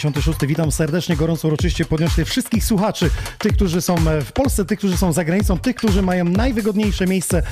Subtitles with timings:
[0.00, 0.38] 56.
[0.46, 4.96] Witam serdecznie, gorąco, uroczyście, podniosę wszystkich słuchaczy, tych, którzy są e, w Polsce, tych, którzy
[4.96, 7.42] są za granicą, tych, którzy mają najwygodniejsze miejsce,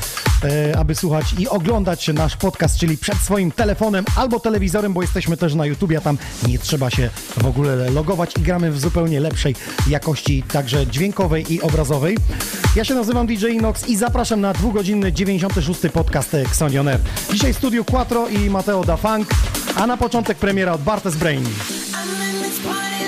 [0.44, 5.36] e, aby słuchać i oglądać nasz podcast, czyli przed swoim telefonem albo telewizorem, bo jesteśmy
[5.36, 9.20] też na YouTube, a tam nie trzeba się w ogóle logować i gramy w zupełnie
[9.20, 9.54] lepszej
[9.88, 12.16] jakości, także dźwiękowej i obrazowej.
[12.76, 15.80] Ja się nazywam DJ Inox i zapraszam na dwugodzinny 96.
[15.92, 17.00] podcast Xonion Air.
[17.32, 19.28] Dzisiaj studiu Quattro i Mateo da Funk,
[19.76, 21.44] a na początek premiera od Bartes Brain.
[22.00, 23.07] I'm in this party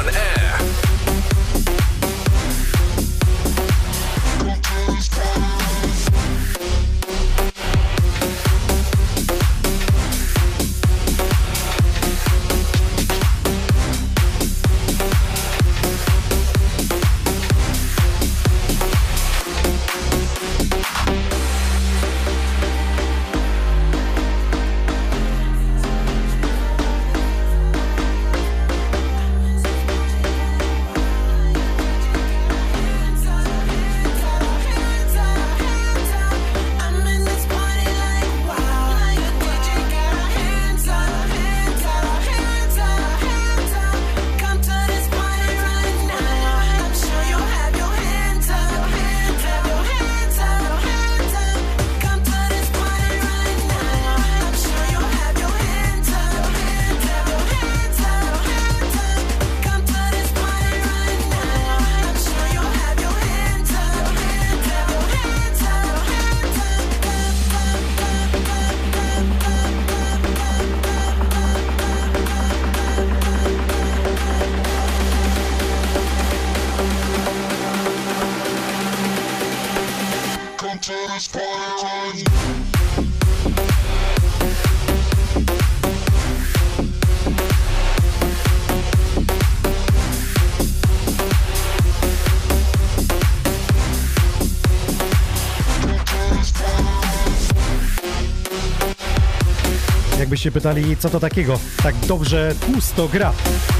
[100.41, 103.33] Jakbyście pytali, co to takiego, tak dobrze tłusto gra.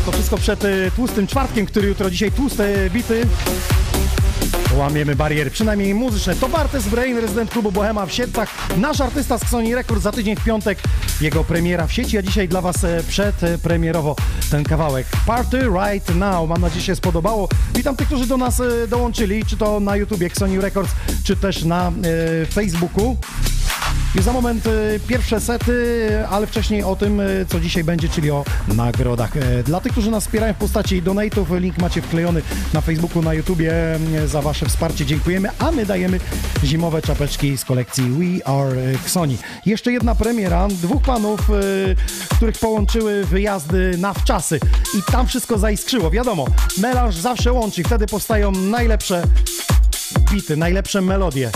[0.05, 3.27] To wszystko przed e, tłustym czwartkiem, który jutro dzisiaj tłuste bity.
[4.77, 6.35] Łamiemy bariery, przynajmniej muzyczne.
[6.35, 8.77] To Bartes Brain, rezydent klubu Bohema w Siedlcach.
[8.77, 10.79] Nasz artysta z Sony Records za tydzień w piątek.
[11.21, 14.15] Jego premiera w sieci, a dzisiaj dla Was e, przedpremierowo
[14.51, 15.07] ten kawałek.
[15.25, 16.49] Party Right Now.
[16.49, 17.49] Mam nadzieję, że się spodobało.
[17.75, 20.91] Witam tych, którzy do nas e, dołączyli, czy to na YouTubie Sony Records,
[21.23, 21.91] czy też na
[22.41, 23.17] e, Facebooku.
[24.15, 28.31] Już za moment e, pierwsze sety, ale wcześniej o tym, e, co dzisiaj będzie, czyli
[28.31, 29.37] o nagrodach.
[29.37, 32.41] E, Dla tych, którzy nas wspierają w postaci donate'ów, link macie wklejony
[32.73, 33.73] na Facebooku, na YouTubie.
[33.73, 36.19] E, Za wasze wsparcie dziękujemy, a my dajemy
[36.63, 39.37] zimowe czapeczki z kolekcji We Are Xoni.
[39.65, 41.39] Jeszcze jedna premiera dwóch panów,
[42.35, 44.59] których połączyły wyjazdy na wczasy
[44.99, 46.11] i tam wszystko zaiskrzyło.
[46.11, 46.45] Wiadomo,
[46.77, 49.23] melanż zawsze łączy, wtedy powstają najlepsze
[50.31, 51.51] bity, najlepsze melodie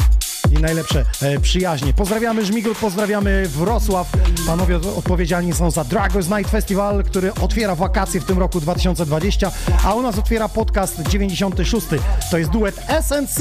[0.52, 1.94] i najlepsze e, przyjaźnie.
[1.94, 4.08] Pozdrawiamy Żmigród, pozdrawiamy Wrocław.
[4.48, 9.52] Panowie od- odpowiedzialni są za Dragos Night Festival, który otwiera wakacje w tym roku 2020,
[9.86, 11.88] a u nas otwiera podcast 96.
[12.32, 13.40] To jest duet SNC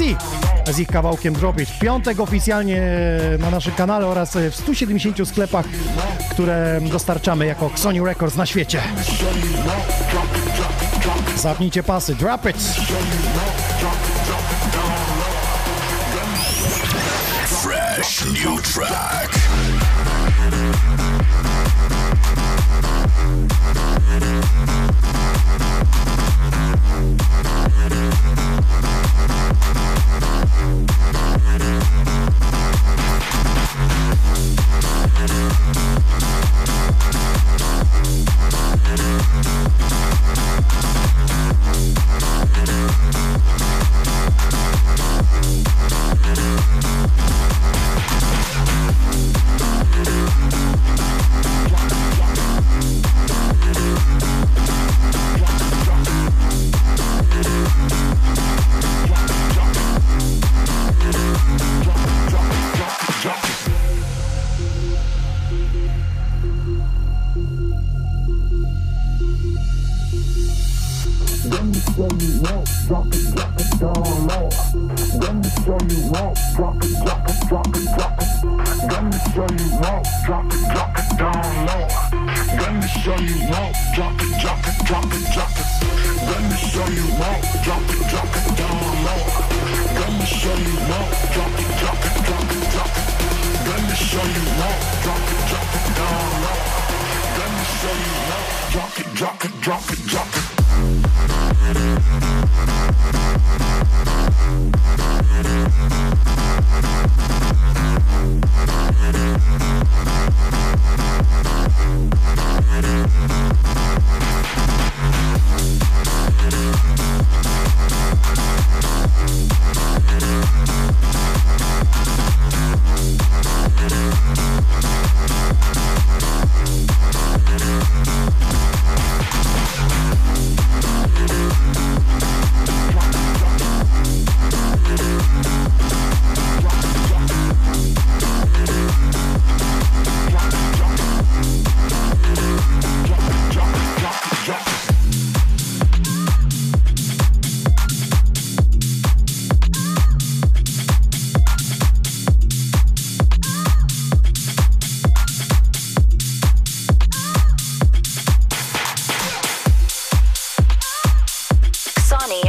[0.73, 1.69] z ich kawałkiem Drop It.
[1.69, 2.81] W piątek oficjalnie
[3.39, 5.65] na naszym kanale oraz w 170 sklepach,
[6.31, 8.81] które dostarczamy jako Sony Records na świecie.
[11.37, 12.57] Zapnijcie pasy, drop it!
[18.71, 19.31] Track.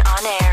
[0.06, 0.45] On air.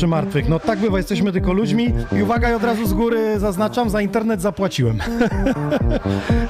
[0.00, 0.48] Rzeczy martwych.
[0.48, 4.00] No tak bywa, jesteśmy tylko ludźmi i uwaga, i od razu z góry zaznaczam, za
[4.00, 4.98] internet zapłaciłem.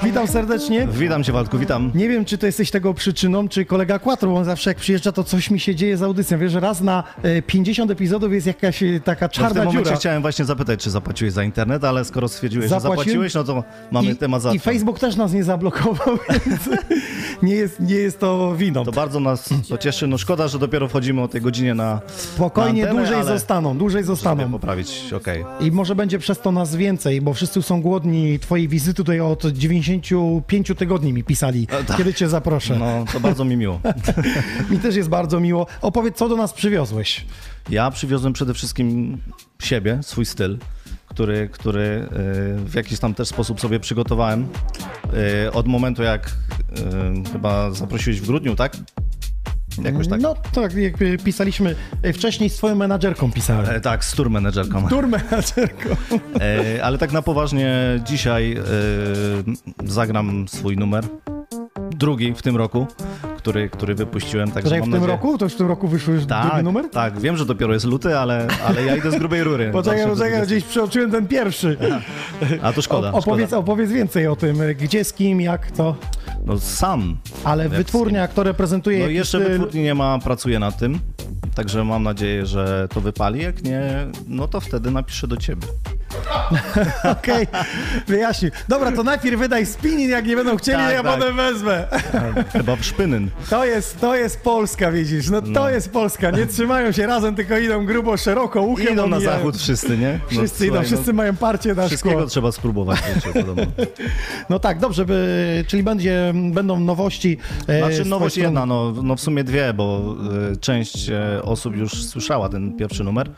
[0.02, 0.88] Witam serdecznie.
[0.92, 1.90] Witam cię Waldku, witam.
[1.94, 5.12] Nie wiem, czy to jesteś tego przyczyną, czy kolega Quattro, bo on zawsze jak przyjeżdża,
[5.12, 6.38] to coś mi się dzieje z audycją.
[6.38, 9.64] Wiesz, że raz na e, 50 epizodów jest jakaś e, taka No w czarna tym
[9.64, 9.96] momencie dziura.
[9.96, 12.98] chciałem właśnie zapytać, czy zapłaciłeś za internet, ale skoro stwierdziłeś, że Zapłaciłem.
[12.98, 16.60] zapłaciłeś, no to mamy I, temat za I Facebook też nas nie zablokował, więc
[17.42, 18.84] nie jest, nie jest to winą.
[18.84, 20.06] To bardzo nas to cieszy.
[20.06, 24.04] No szkoda, że dopiero wchodzimy o tej godzinie na, Spokojnie, na antenę, dłużej zostaną, dłużej
[24.04, 24.50] zostaną.
[24.52, 25.44] poprawić, okej.
[25.60, 29.46] I może będzie przez to nas więcej, bo wszyscy są głodni twojej wizyty tutaj od
[29.60, 31.96] 95 tygodni mi pisali, E, tak.
[31.96, 32.76] kiedy cię zaproszę.
[32.78, 33.80] No, to bardzo mi miło.
[34.70, 35.66] Mi też jest bardzo miło.
[35.82, 37.26] Opowiedz, co do nas przywiozłeś.
[37.70, 39.18] Ja przywiozłem przede wszystkim
[39.62, 40.58] siebie, swój styl,
[41.06, 42.08] który, który e,
[42.64, 44.48] w jakiś tam też sposób sobie przygotowałem.
[45.46, 48.76] E, Od momentu, jak e, chyba zaprosiłeś w grudniu, tak?
[49.84, 50.20] Jakoś tak.
[50.20, 50.92] No tak, jak
[51.24, 51.74] pisaliśmy,
[52.06, 53.66] y, wcześniej z twoją menadżerką pisałem.
[53.70, 54.88] E, Tak, z tour menedżerką.
[54.88, 55.88] Tour menadżerką.
[56.40, 58.62] E, ale tak na poważnie dzisiaj e,
[59.84, 61.04] zagram swój numer.
[61.90, 62.86] Drugi w tym roku,
[63.36, 64.50] który, który wypuściłem.
[64.50, 65.16] Także Czekaj, mam w tym nadzieję...
[65.16, 65.38] roku?
[65.38, 66.88] To już w tym roku wyszły już drugi Tak, numer?
[66.90, 69.70] tak, wiem, że dopiero jest luty, ale, ale ja idę z grubej rury.
[69.72, 70.46] Poczekaj, poczekaj, 2020.
[70.46, 71.76] gdzieś przeoczyłem ten pierwszy.
[72.62, 73.12] A to szkoda.
[73.12, 73.60] O, opowiedz, szkoda.
[73.60, 75.96] opowiedz więcej o tym, gdzie, z kim, jak, co.
[76.46, 77.16] No sam.
[77.44, 79.50] Ale wytwórnia, kto reprezentuje No jeszcze styl...
[79.58, 80.98] wytwórni nie ma, pracuję nad tym.
[81.54, 83.42] Także mam nadzieję, że to wypali.
[83.42, 85.66] Jak nie, no to wtedy napiszę do ciebie.
[87.18, 87.46] Okej,
[88.06, 88.50] wyjaśnił.
[88.68, 91.18] Dobra, to najpierw wydaj spinning, jak nie będą chcieli, Tak, ja tak.
[91.18, 91.86] potem wezmę.
[92.52, 93.30] Chyba w Szpynyn.
[93.50, 95.70] To jest, to jest Polska, widzisz, no to No.
[95.70, 96.30] jest Polska.
[96.30, 100.12] Nie trzymają się razem, tylko idą grubo, szeroko, uchem Idą na zachód wszyscy, nie?
[100.22, 102.26] No, Wszyscy idą, słuchaj, wszyscy mają parcie na Wszystkiego szkło.
[102.26, 102.98] trzeba spróbować.
[104.50, 107.38] No tak, dobrze, by, czyli będzie, będą nowości.
[107.68, 108.46] e, Znaczy nowość strony.
[108.46, 110.14] jedna, no, no w sumie dwie, bo
[110.52, 113.30] e, część e, osób już słyszała ten pierwszy numer.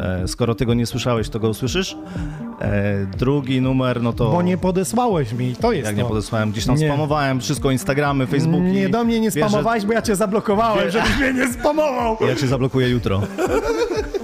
[0.00, 1.79] E, skoro tego nie słyszałeś, to go usłyszysz.
[2.60, 4.30] E, drugi numer, no to...
[4.30, 6.02] Bo nie podesłałeś mi, to jest Jak to.
[6.02, 6.86] nie podesłałem, gdzieś tam Nie.
[6.88, 8.62] spamowałem wszystko, Instagramy, Facebooki.
[8.62, 11.52] Nie, do mnie nie Wiesz, że spamowałeś, bo ja cię zablokowałem, Wiesz- żebyś mnie nie
[11.52, 12.16] spamował.
[12.28, 13.20] Ja cię zablokuję jutro.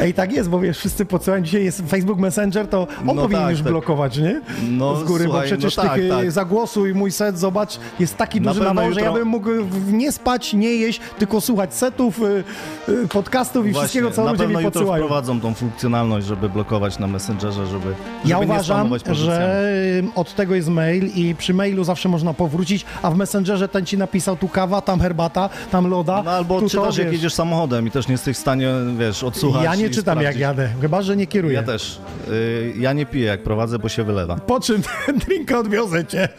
[0.00, 3.42] Ej, tak jest, bo wiesz, wszyscy podsyłają, dzisiaj jest Facebook Messenger, to on No powinien
[3.42, 3.68] tak, już tak.
[3.72, 4.40] blokować, nie?
[4.70, 6.30] No, Z góry, słuchaj, bo przecież no tak, tych, tak.
[6.32, 9.50] zagłosuj, mój set, zobacz, jest taki Na duży pewno nawał, że ja jutro- bym mógł
[9.92, 12.44] nie spać, nie jeść, tylko słuchać setów, y,
[13.04, 15.04] y, podcastów i wszystkiego, co na ludzie mi jutro podsyłają.
[15.04, 17.94] wprowadzą tą funkcjonalność, żeby blokować na Messengerze, żeby, żeby
[18.24, 19.62] Ja nie uważam, że
[20.14, 23.98] od tego jest mail i przy mailu zawsze można powrócić, a w Messengerze ten ci
[23.98, 26.22] napisał tu kawa, tam herbata, tam loda.
[26.24, 28.68] No albo tu czytasz, to, jak jedziesz samochodem i też nie jesteś w stanie,
[28.98, 30.40] wiesz, odsłuchać Ja nie czytam jak sprawdzić.
[30.40, 31.54] jadę, chyba, że nie kieruję.
[31.54, 31.98] Ja też.
[32.28, 34.36] Y, ja nie piję jak prowadzę, bo się wylewa.
[34.36, 36.28] Po czym ten drink odwiozę cię?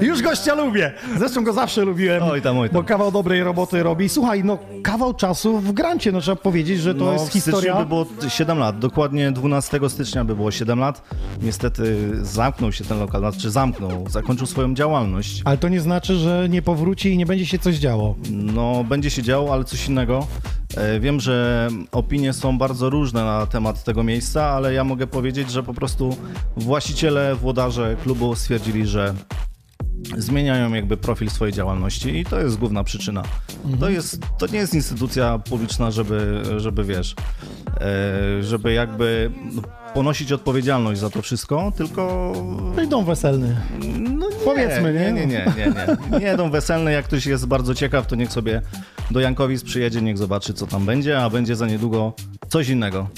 [0.00, 0.92] Już gościa lubię.
[1.18, 2.22] Zresztą go zawsze lubiłem.
[2.22, 2.74] Oj tam, oj tam.
[2.74, 4.08] Bo kawał dobrej roboty robi.
[4.08, 7.76] Słuchaj, no kawał czasu w grancie, no trzeba powiedzieć, że to no, jest historia.
[7.76, 11.02] by było 7 lat, dokładnie 12 stycznia by było 7 lat.
[11.42, 15.42] Niestety zamknął się ten lokal, znaczy zamknął, zakończył swoją działalność.
[15.44, 18.14] Ale to nie znaczy, że nie powróci i nie będzie się coś działo.
[18.30, 20.26] No, będzie się działo, ale coś innego.
[20.76, 21.29] E, Wiem, że
[21.92, 26.16] opinie są bardzo różne na temat tego miejsca, ale ja mogę powiedzieć, że po prostu
[26.56, 29.14] właściciele, włodarze klubu stwierdzili, że
[30.16, 33.22] zmieniają jakby profil swojej działalności i to jest główna przyczyna.
[33.80, 37.14] To, jest, to nie jest instytucja publiczna, żeby, żeby wiesz,
[37.80, 39.30] e, żeby jakby
[39.94, 42.32] ponosić odpowiedzialność za to wszystko, tylko
[42.76, 43.56] No i dom weselny.
[44.10, 45.00] no nie, Powiedzmy, nie?
[45.12, 45.72] Nie, nie, nie, nie,
[46.12, 46.18] nie.
[46.18, 48.62] Nie, dom weselny, jak ktoś jest bardzo ciekaw, to niech sobie
[49.10, 52.12] do Jankowic przyjedzie, niech zobaczy, co tam będzie, a będzie za niedługo
[52.48, 53.08] coś innego.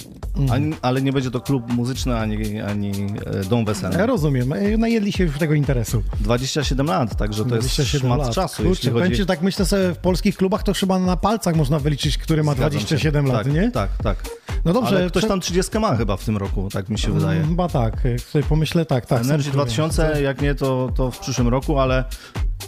[0.51, 2.91] Ani, ale nie będzie to klub muzyczny, ani, ani
[3.27, 4.07] e, dom Ja weselny.
[4.07, 4.53] rozumiem.
[4.53, 6.03] E, Najedli się już tego interesu.
[6.21, 8.35] 27 lat, także to jest 27 szmat lat.
[8.35, 9.27] czasu, Kurczę, jeśli chodzi...
[9.27, 12.71] tak myślę sobie, w polskich klubach to chyba na palcach można wyliczyć, który ma Zgadzam
[12.71, 13.33] 27 się.
[13.33, 13.71] lat, tak, nie?
[13.71, 14.17] Tak, tak.
[14.65, 14.97] No dobrze.
[14.97, 17.43] ale ktoś prze- tam 30 ma chyba w tym roku, tak mi się wydaje.
[17.43, 18.05] Chyba tak.
[18.05, 19.21] Jak sobie pomyślę, tak, tak.
[19.23, 22.05] Energy są- 2000, jak nie, to, to w przyszłym roku, ale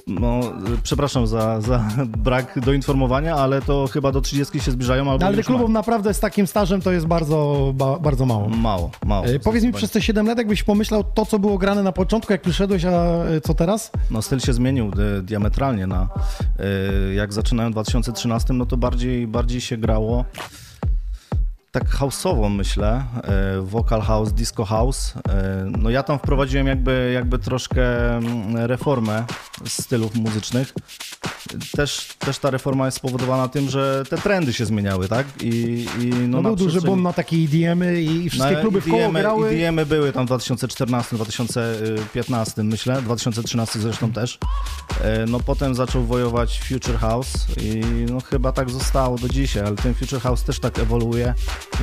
[0.06, 0.40] no,
[0.82, 1.84] przepraszam za, za
[2.18, 5.68] brak doinformowania, ale to chyba do 30 się zbliżają albo No, ale mają.
[5.68, 8.48] naprawdę z takim stażem to jest bardzo, ba, bardzo mało.
[8.48, 9.26] Mało, mało.
[9.26, 12.32] E, Powiedz mi, przez te 7 lat, jakbyś pomyślał to, co było grane na początku,
[12.32, 13.90] jak przyszedłeś, a e, co teraz?
[14.10, 16.08] No styl się zmienił y, diametralnie na
[17.10, 20.24] y, jak zaczynałem w 2013, no to bardziej, bardziej się grało
[21.74, 23.04] tak house'owo myślę,
[23.58, 25.14] y, vocal house, disco house.
[25.16, 25.20] Y,
[25.78, 29.24] No ja tam wprowadziłem jakby, jakby troszkę mm, reformę
[29.66, 30.72] stylów muzycznych.
[31.76, 35.26] Też, też ta reforma jest spowodowana tym, że te trendy się zmieniały, tak?
[35.42, 39.02] I, i no, No, był duży boom na takie EDM-y i wszystkie kluby w koło
[39.02, 39.48] EDM-y grały.
[39.48, 44.38] EDM-y były tam w 2014, 2015 myślę, 2013 zresztą też.
[45.00, 49.76] E, No potem zaczął wojować Future House i no chyba tak zostało do dzisiaj, ale
[49.76, 51.34] ten Future House też tak ewoluuje,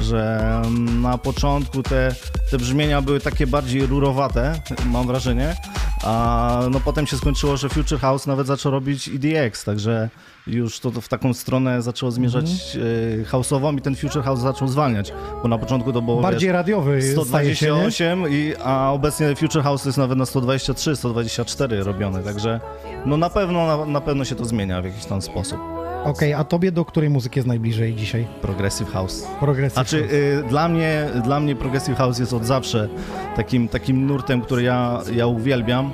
[0.02, 2.16] że mm, na początku te,
[2.52, 4.54] te brzmienia były takie bardziej rurowate,
[4.86, 5.56] mam wrażenie,
[6.04, 10.10] a no potem się skończyło, że Future House nawet zaczął robić EDX, także
[10.48, 14.68] już to, to w taką stronę zaczęło zmierzać e, house'ową i ten Future House zaczął
[14.68, 17.92] zwalniać, bo na początku to było Bardziej wiesz, radiowy staje się, nie?
[17.92, 22.60] 128, i, a obecnie Future House jest nawet na 123, 124 robione, także
[23.06, 25.81] no na pewno, na, na pewno się to zmienia w jakiś tam sposób.
[26.04, 28.28] Okej, a tobie do której muzyki jest najbliżej dzisiaj?
[28.42, 29.28] Progressive House.
[29.40, 29.74] Progresji.
[29.74, 30.08] Znaczy,
[30.44, 32.90] y, dla, mnie, dla mnie Progressive House jest od zawsze
[33.36, 35.92] takim, takim nurtem, który ja, ja uwielbiam.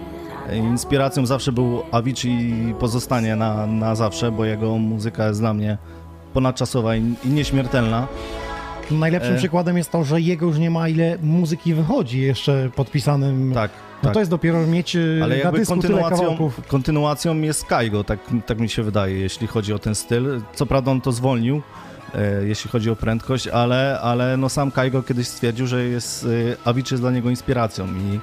[0.51, 2.31] Y, Inspiracją zawsze był Avicii
[2.69, 5.77] i pozostanie na, na zawsze, bo jego muzyka jest dla mnie
[6.33, 8.07] ponadczasowa i, i nieśmiertelna.
[8.91, 13.51] Najlepszym e- przykładem jest to, że jego już nie ma ile muzyki wychodzi jeszcze podpisanym.
[13.53, 14.13] Tak, No tak.
[14.13, 16.61] to jest dopiero mieć y, Ale na jakby kontynuacją, kawałków.
[16.67, 20.41] kontynuacją jest Kaigo, tak, tak mi się wydaje, jeśli chodzi o ten styl.
[20.55, 21.61] Co prawda on to zwolnił,
[22.15, 26.67] e, jeśli chodzi o prędkość, ale, ale no sam Kaigo kiedyś stwierdził, że jest, e,
[26.67, 28.19] Avicii jest dla niego inspiracją i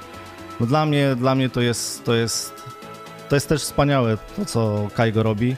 [0.59, 2.53] no dla mnie, dla mnie to jest, to jest,
[3.29, 5.55] to jest też wspaniałe to, co Kaigo robi.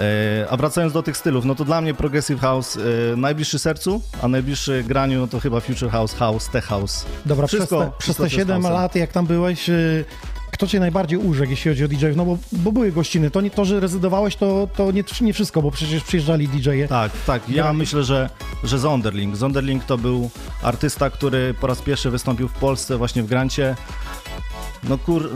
[0.00, 2.76] E, A wracając do tych stylów, no to dla mnie Progressive House
[3.12, 7.06] e, najbliższy sercu, a najbliższy graniu no to chyba Future House, House, Tech House.
[7.26, 8.70] Dobra, Wszystko- przez te, przez wszystko te to jest 7 house'em.
[8.74, 10.04] lat, jak tam byłeś, y,
[10.50, 12.16] kto cię najbardziej urzekł, jeśli chodzi o DJ-ów?
[12.16, 13.30] No bo, bo były gościny.
[13.30, 16.88] To, nie, to że rezydowałeś, to, to nie, nie wszystko, bo przecież przyjeżdżali DJ-e.
[16.88, 17.48] Tak, tak.
[17.48, 18.30] Ja Grali- myślę, że,
[18.64, 19.36] że Zonderling.
[19.36, 20.30] Zonderling to był
[20.62, 23.76] artysta, który po raz pierwszy wystąpił w Polsce właśnie w Grancie.
[24.88, 25.30] No kur...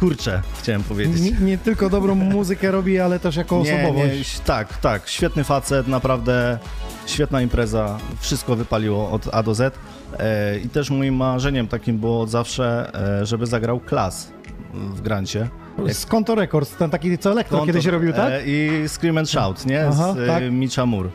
[0.00, 1.20] kurczę, chciałem powiedzieć.
[1.22, 4.38] Nie, nie tylko dobrą muzykę robi, ale też jako Nie, osobowość.
[4.38, 5.08] nie, tak, tak.
[5.08, 6.58] Świetny facet, naprawdę
[7.06, 7.98] świetna impreza.
[8.20, 9.78] Wszystko wypaliło od A do Z.
[10.18, 14.30] E, I też moim marzeniem takim było od zawsze, e, żeby zagrał klas
[14.74, 15.48] w Grancie.
[15.92, 18.32] Z Konto Records, ten taki co elektro Konto- kiedyś robił, tak?
[18.32, 19.86] E, I Scream and Shout, nie?
[19.88, 20.42] Aha, Z tak.
[20.42, 21.08] e, Mitcha Moore.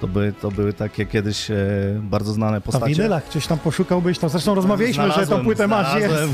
[0.00, 1.56] To, by, to były takie kiedyś e,
[2.02, 2.94] bardzo znane Na postacie.
[2.94, 6.30] winylach gdzieś tam poszukałbyś, tam zresztą rozmawialiśmy, że tą Znalazłem- płytę masz, znalazłem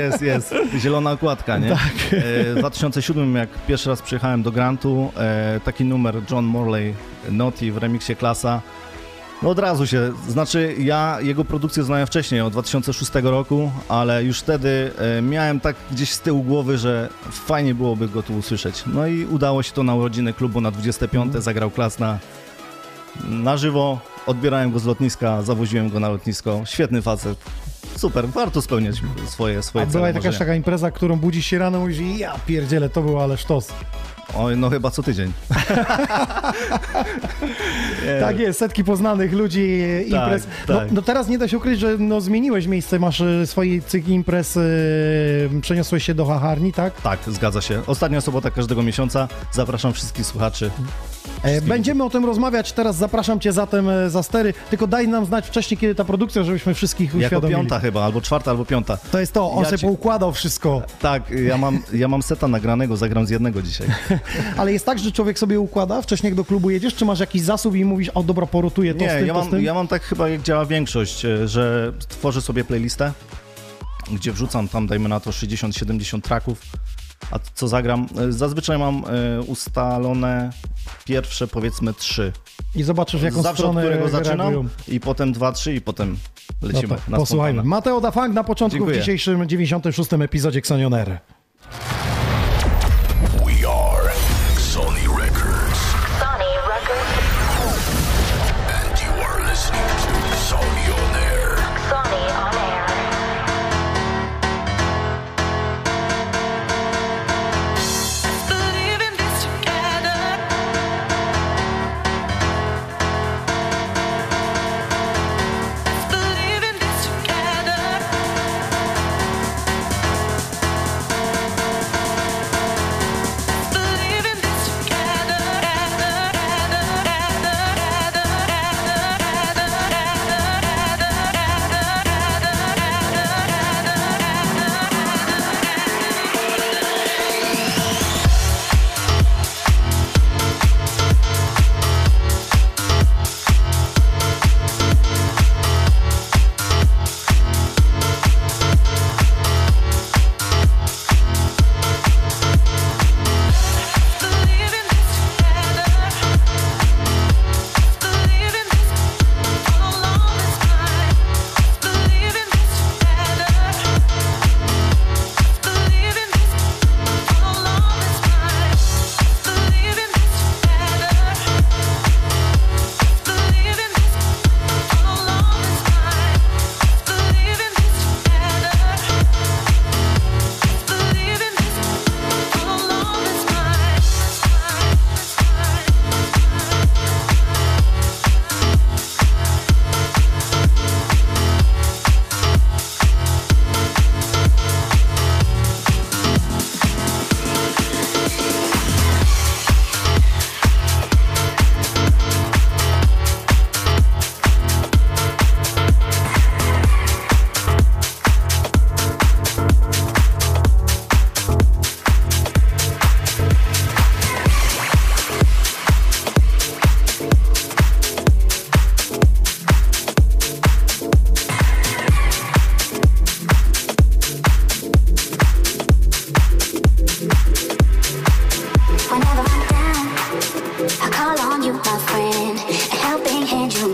[0.00, 0.22] jest.
[0.22, 0.54] Jest, jest.
[0.78, 1.68] Zielona okładka, nie?
[1.68, 1.80] Tak.
[2.10, 6.94] W 2007, jak pierwszy raz przyjechałem do Grantu, e, taki numer John Morley,
[7.30, 8.60] Naughty w remiksie Klasa,
[9.42, 14.40] no od razu się, znaczy ja jego produkcję znałem wcześniej, od 2006 roku, ale już
[14.40, 18.84] wtedy e, miałem tak gdzieś z tyłu głowy, że fajnie byłoby go tu usłyszeć.
[18.86, 22.18] No i udało się to na urodziny klubu na 25, zagrał klas na,
[23.28, 27.38] na żywo, odbierałem go z lotniska, zawoziłem go na lotnisko, świetny facet.
[27.96, 29.98] Super, warto spełniać swoje, swoje A cele.
[30.12, 33.36] była jakaś taka impreza, którą budzisz się rano i mówisz, ja pierdzielę, to było ale
[33.36, 33.68] sztos.
[34.36, 35.32] Oj, no chyba co tydzień.
[38.20, 40.46] Tak jest, setki poznanych ludzi, e, imprez.
[40.68, 40.92] No, tak.
[40.92, 44.56] no teraz nie da się ukryć, że no, zmieniłeś miejsce, masz e, swojej cykl imprez,
[44.56, 44.60] e,
[45.60, 47.00] przeniosłeś się do Hacharni, tak?
[47.00, 47.82] Tak, zgadza się.
[47.86, 49.28] Ostatnia sobota każdego miesiąca.
[49.52, 50.70] Zapraszam wszystkich słuchaczy.
[51.42, 55.26] E, Będziemy o tym rozmawiać, teraz zapraszam cię zatem e, za stery, tylko daj nam
[55.26, 57.60] znać wcześniej, kiedy ta produkcja, żebyśmy wszystkich Jako uświadomili.
[57.60, 58.96] piąta chyba, albo czwarta, albo piąta.
[59.12, 60.82] To jest to, on Ja sobie ci- poukładał wszystko.
[61.00, 63.86] Tak, ja mam, ja mam seta nagranego, zagram z jednego dzisiaj.
[64.58, 67.74] Ale jest tak, że człowiek sobie układa, wcześniej do klubu jedziesz, czy masz jakiś zasób
[67.74, 69.62] i mówisz, o dobra, porotuję to Nie, z tym, ja to z mam, tym?
[69.64, 73.12] ja mam tak chyba jak działa większość, e, że tworzę sobie playlistę,
[74.12, 76.62] gdzie wrzucam tam, dajmy na to 60-70 tracków,
[77.30, 79.04] a co zagram, e, zazwyczaj mam
[79.36, 80.50] e, ustalone
[81.04, 82.32] pierwsze powiedzmy trzy.
[82.74, 84.68] I zobaczysz, jaką Zawsze od stronę którego zaczynam reagują.
[84.88, 86.16] i potem dwa, trzy i potem
[86.62, 87.58] No lecimy to na posłuchajmy.
[87.60, 87.76] spontana.
[87.76, 88.96] Mateo da Funk na początku Dziękuję.
[88.96, 90.12] w dzisiejszym 96.
[90.12, 91.18] epizodzie Xonioner.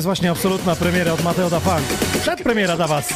[0.00, 1.84] jest właśnie absolutna premiera od Mateo da Funk.
[2.22, 3.08] Przedpremiera dla was.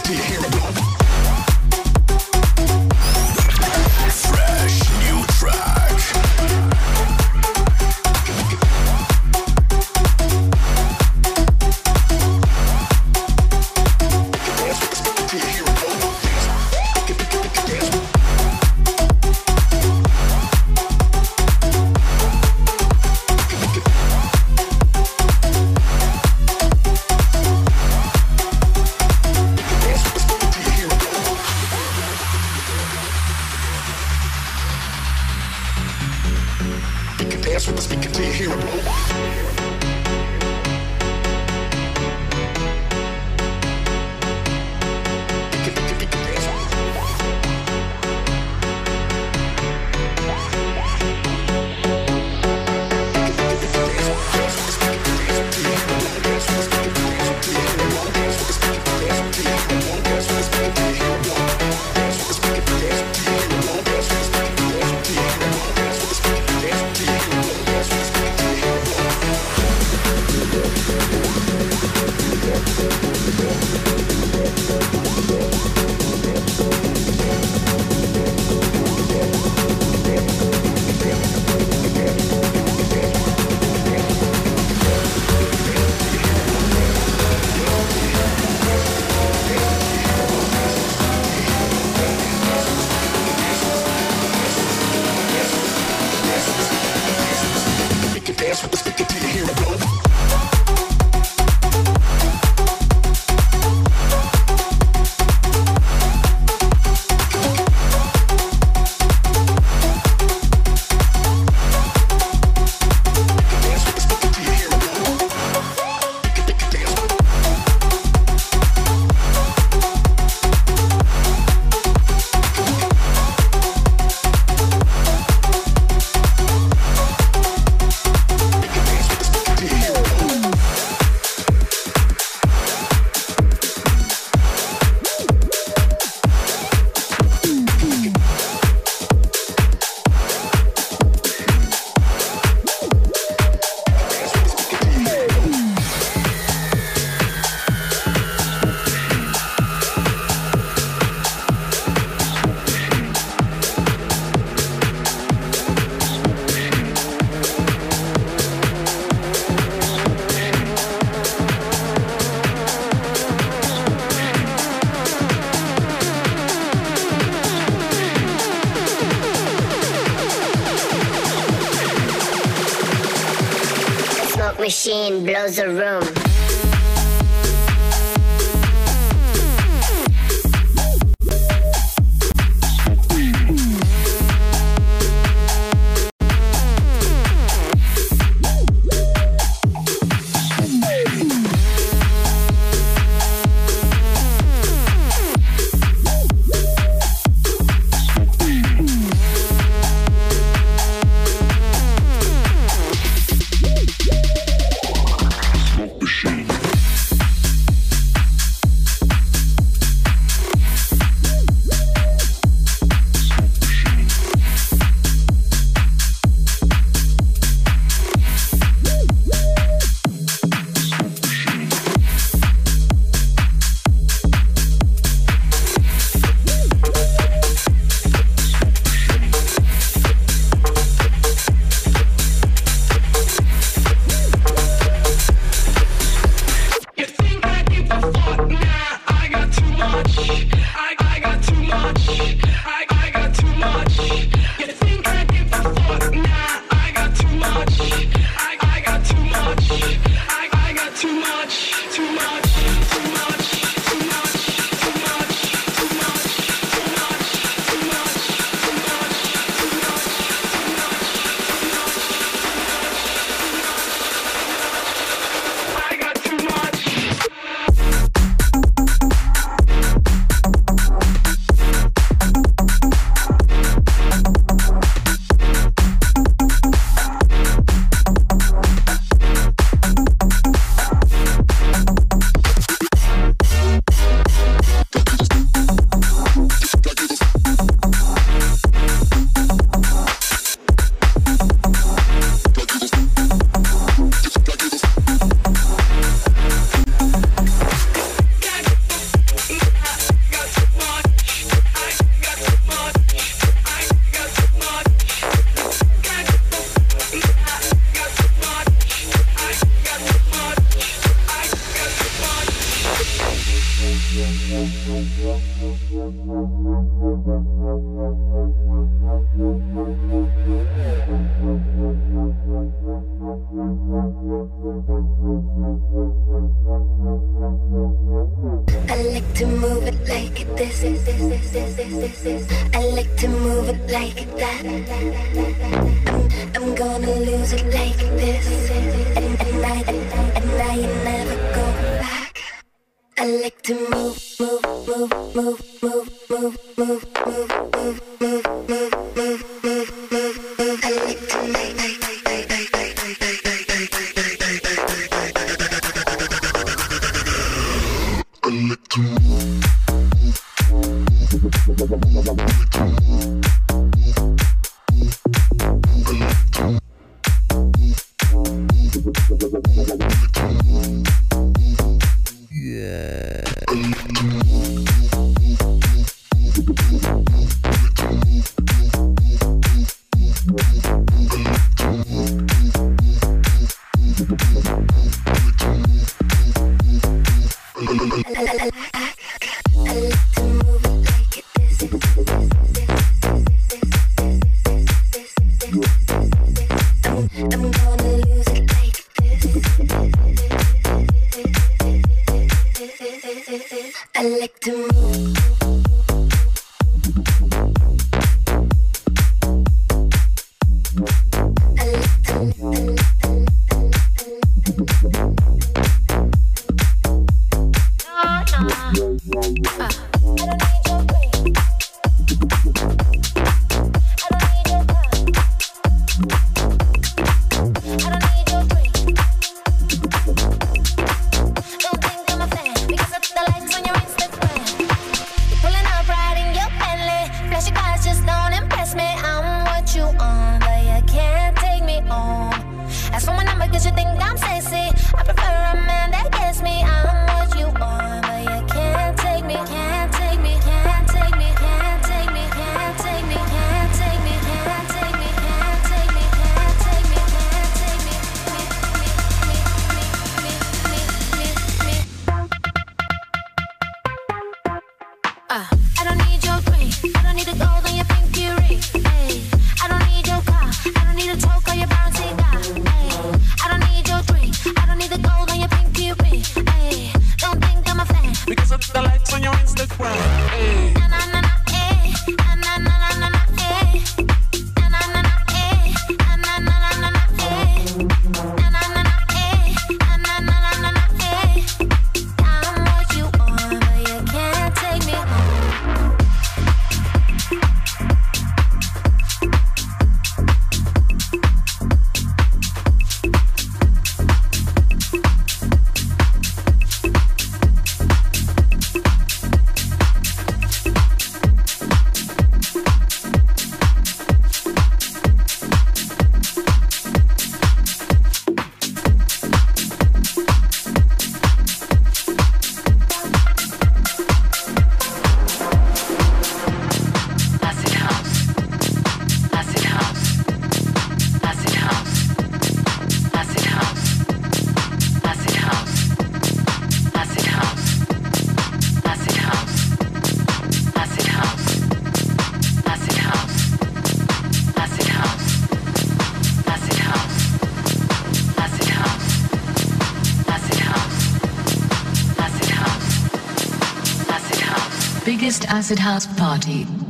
[555.75, 557.04] Acid house party.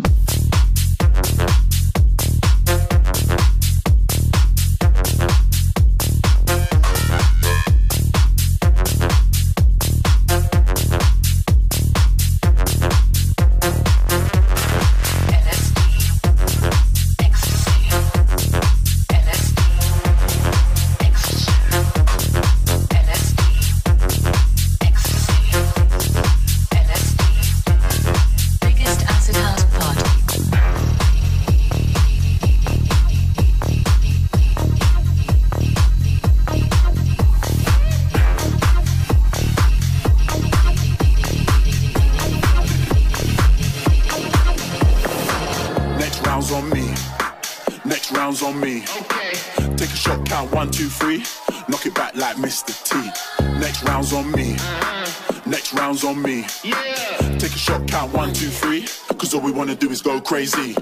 [60.34, 60.73] Crazy.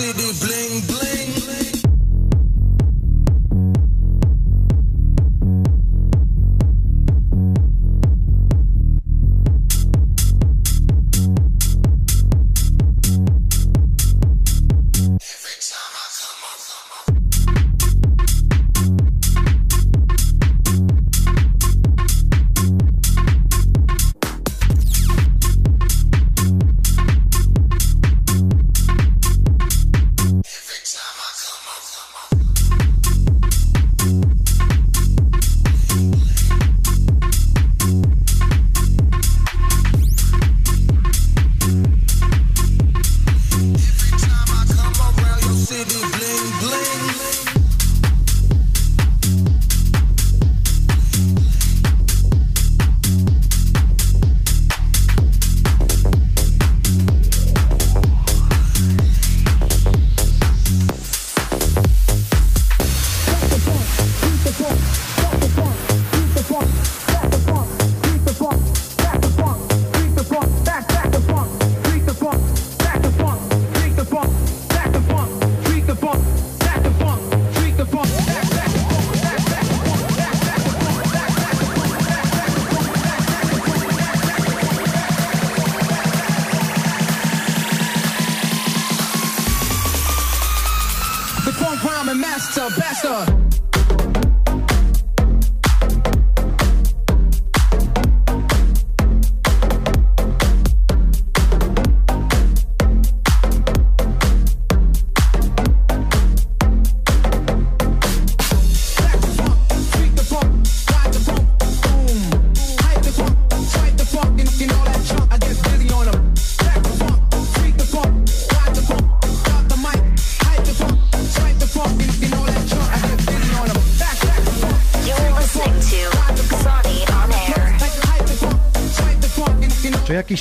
[0.00, 0.49] see the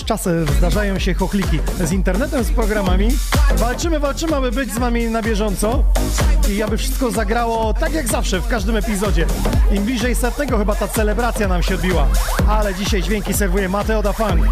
[0.10, 3.10] Czy jakiś czas e, zdarzają się chochliki z internetem, z programami?
[3.56, 5.84] Walczymy, walczymy, aby być z wami na bieżąco
[6.50, 9.26] i aby wszystko zagrało tak jak zawsze w każdym epizodzie.
[9.72, 12.08] Im bliżej setnego chyba ta celebracja nam się odbiła.
[12.48, 14.46] Ale dzisiaj dźwięki serwuje Mateo da Funk.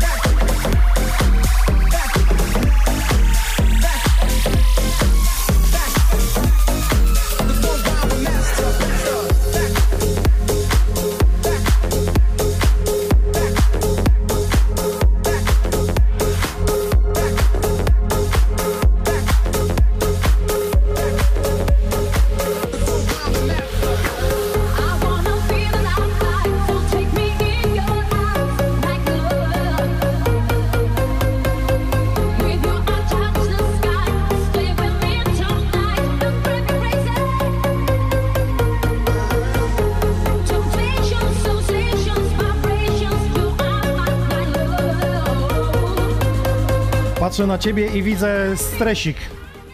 [47.37, 49.17] Patrzę na ciebie i widzę stresik.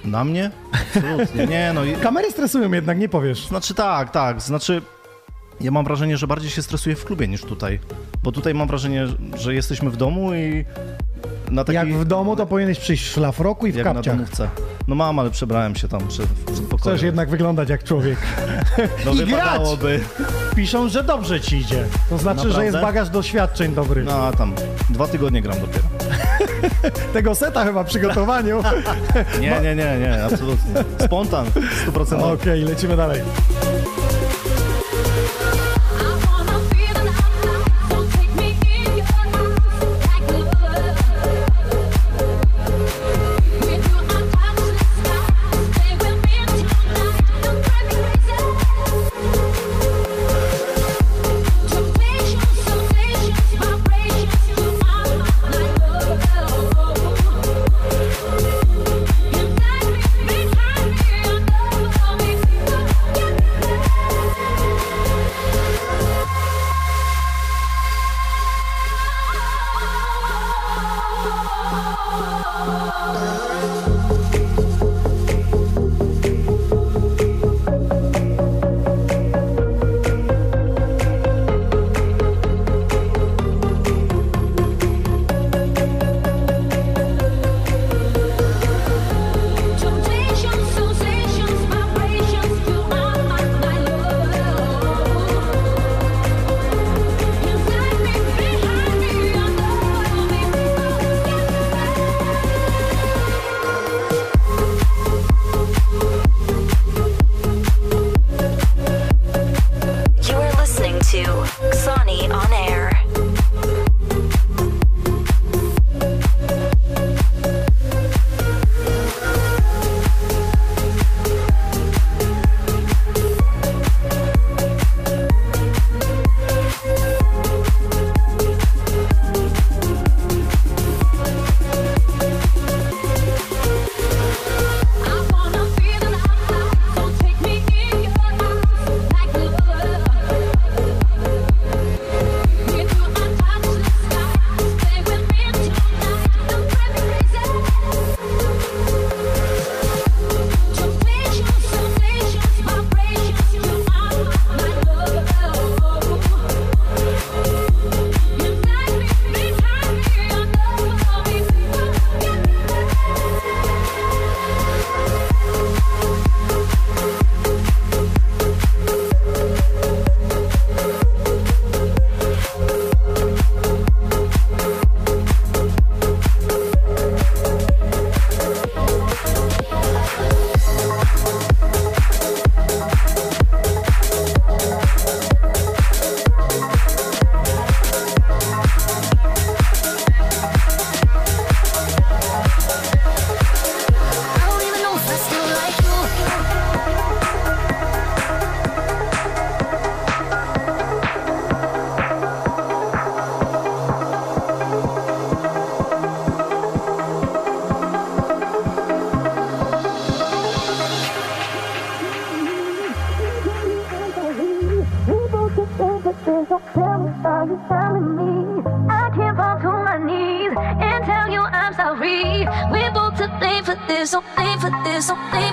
[0.06, 0.52] Na mnie?
[0.72, 1.48] Absolutnie.
[1.56, 1.82] Nie, no.
[2.02, 3.48] Kamery stresują jednak, nie powiesz.
[3.48, 4.42] Znaczy tak, tak.
[4.42, 4.82] Znaczy
[5.62, 7.80] ja mam wrażenie, że bardziej się stresuję w klubie niż tutaj.
[8.24, 9.08] Bo tutaj mam wrażenie,
[9.38, 10.66] że jesteśmy w domu i
[11.52, 11.66] na.
[11.72, 14.16] Jak w domu, to powinieneś przyjść w szlafroku i w jak na kapciach.
[14.16, 14.50] domówce.
[14.88, 16.96] No mam, ale przebrałem się tam przed, w przedpokoju.
[16.96, 18.18] Chcesz jednak wyglądać jak człowiek.
[19.06, 19.30] No I grać!
[19.30, 20.00] wypadałoby.
[20.56, 21.84] Piszą, że dobrze ci idzie.
[22.10, 22.66] To znaczy, że Naprawdę?
[22.66, 24.04] jest bagaż doświadczeń dobry.
[24.04, 24.54] No a tam
[24.90, 25.84] dwa tygodnie gram dopiero.
[27.14, 28.64] Tego seta chyba w przygotowaniu.
[29.40, 30.84] Nie, nie, nie, nie, absolutnie.
[31.06, 31.46] Spontan,
[31.94, 32.34] 100%.
[32.34, 33.22] Okej, lecimy dalej.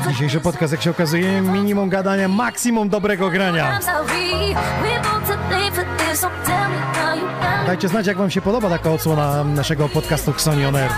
[0.08, 3.80] Dzisiejszy podcast, jak się okazuje, minimum gadania, maksimum dobrego grania.
[3.80, 3.86] Found
[7.66, 10.90] Dajcie znać, jak wam się podoba taka odsłona naszego podcastu Xoni On Air.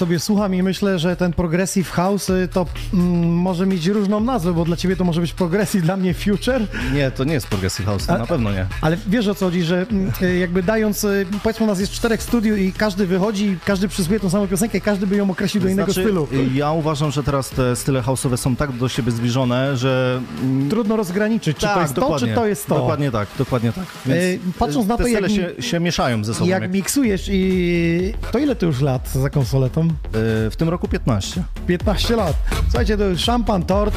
[0.00, 4.52] Sobie słucham i myślę, że ten Progressive House y, to mm, może mieć różną nazwę,
[4.52, 6.62] bo dla ciebie to może być Progressive, dla mnie Future.
[6.94, 8.66] Nie, to nie jest Progressive House, to A- na pewno nie.
[8.80, 11.92] Ale wiesz o co chodzi, że mm, y, jakby dając, y, powiedzmy u nas jest
[11.92, 15.68] czterech studiów i każdy wychodzi, każdy przysłuje tą samą piosenkę każdy by ją określił do
[15.68, 16.28] innego Znaczy, stylu.
[16.54, 20.20] Ja uważam, że teraz te style house'owe są tak do siebie zbliżone, że...
[20.42, 22.28] mm, Trudno rozgraniczyć, czy to tak, jest to, dokładnie.
[22.28, 22.74] czy to jest to.
[22.74, 23.84] Dokładnie tak, dokładnie tak.
[24.08, 24.16] E,
[24.58, 26.46] patrząc na te to, jak się, się mieszają ze sobą.
[26.50, 29.88] Jak jak- miksujesz i to ile ty już lat za konsoletą?
[29.90, 31.42] E, w tym roku 15.
[31.66, 32.36] 15 lat.
[32.62, 33.94] Słuchajcie, to już szampan, tort.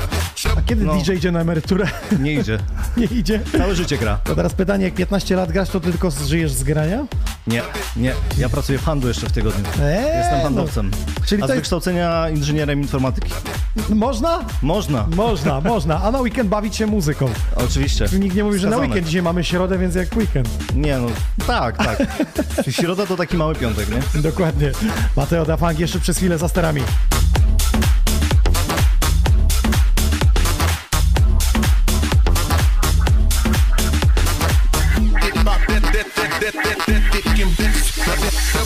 [0.57, 0.95] A kiedy No.
[0.95, 1.85] DJ idzie na emeryturę?
[2.19, 2.57] Nie idzie.
[2.97, 3.39] Nie idzie?
[3.57, 4.19] Całe życie gra.
[4.23, 7.05] To teraz pytanie, jak 15 lat grasz, to ty tylko żyjesz z grania?
[7.47, 7.61] Nie,
[7.95, 8.13] nie.
[8.37, 9.63] Ja pracuję w handlu jeszcze w tygodniu.
[9.81, 10.43] Eee, Jestem no.
[10.43, 10.91] handlowcem.
[11.25, 13.31] Czyli A z jest- wykształcenia inżynierem informatyki.
[13.89, 14.39] Można?
[14.61, 15.07] Można.
[15.15, 16.01] Można, można.
[16.03, 17.29] A na weekend bawić się muzyką.
[17.55, 18.05] Oczywiście.
[18.19, 20.49] Nikt nie mówi, że na weekend dzisiaj mamy środę, więc jak weekend.
[20.75, 21.07] Nie no,
[21.47, 21.97] tak, tak.
[22.75, 24.21] Środa to taki mały piątek, nie?
[24.21, 24.71] Dokładnie.
[25.15, 26.81] Mateo Dafang jeszcze przez chwilę za sterami.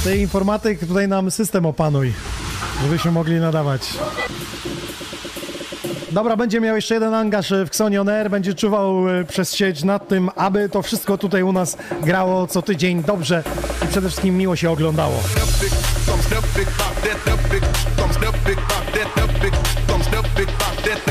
[0.07, 2.13] Ty informatyk, tutaj nam system opanuj.
[2.83, 3.81] żebyśmy mogli nadawać.
[6.11, 10.07] Dobra, będzie miał jeszcze jeden angaż w Xonion Air, będzie czuwał e, przez sieć nad
[10.07, 13.43] tym, aby to wszystko tutaj u nas grało co tydzień dobrze
[13.85, 15.15] i przede wszystkim miło się oglądało.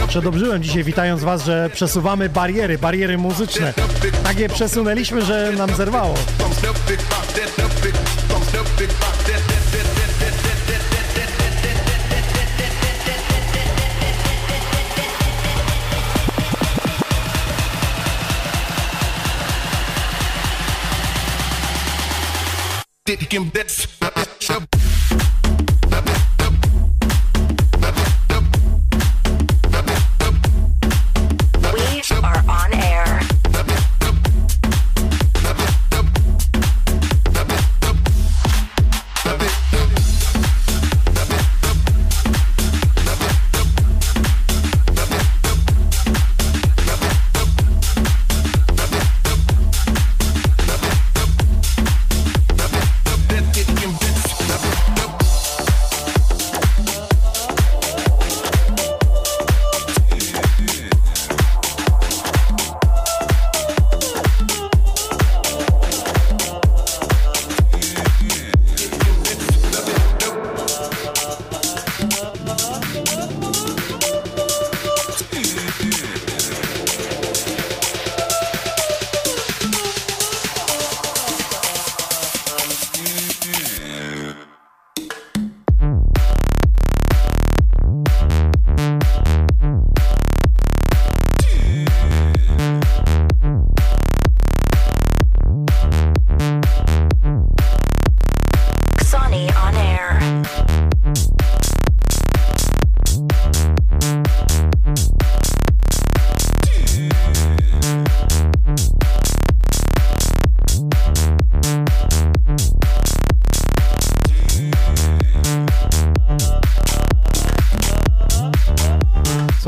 [0.08, 3.74] Przedobrzyłem dzisiaj witając Was, że przesuwamy bariery, bariery muzyczne.
[4.24, 6.14] Tak je przesunęliśmy, że nam zerwało.
[23.18, 23.95] We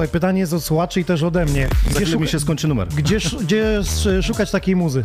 [0.08, 1.68] Słuchaj, pytanie jest od słuchaczy i też ode mnie.
[1.90, 2.88] Chwilę mi się skończy numer.
[2.88, 5.04] Gdzie, gdzie sz- szukać takiej muzy?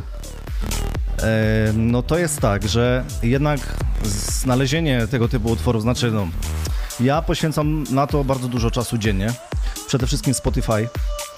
[1.24, 3.60] E, no to jest tak, że jednak
[4.04, 6.28] znalezienie tego typu utworów, znaczy no,
[7.00, 9.34] ja poświęcam na to bardzo dużo czasu dziennie.
[9.88, 10.88] Przede wszystkim Spotify.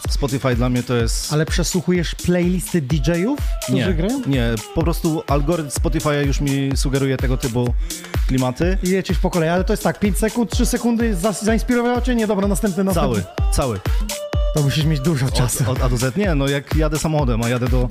[0.10, 1.34] Spotify dla mnie to jest...
[1.34, 4.22] Ale przesłuchujesz playlisty DJ-ów, którzy Nie, grają?
[4.28, 7.74] nie, po prostu algorytm Spotify już mi sugeruje tego typu
[8.28, 8.78] klimaty.
[8.84, 12.16] I lecisz po kolei, ale to jest tak, 5 sekund, 3 sekundy za, zainspirowało cię?
[12.16, 13.24] Nie, dobra, następny, następny.
[13.24, 13.80] Cały, cały.
[14.56, 15.64] To musisz mieć dużo czasu.
[15.64, 16.18] Od, od A do Z?
[16.18, 17.88] Nie, no jak jadę samochodem, a jadę do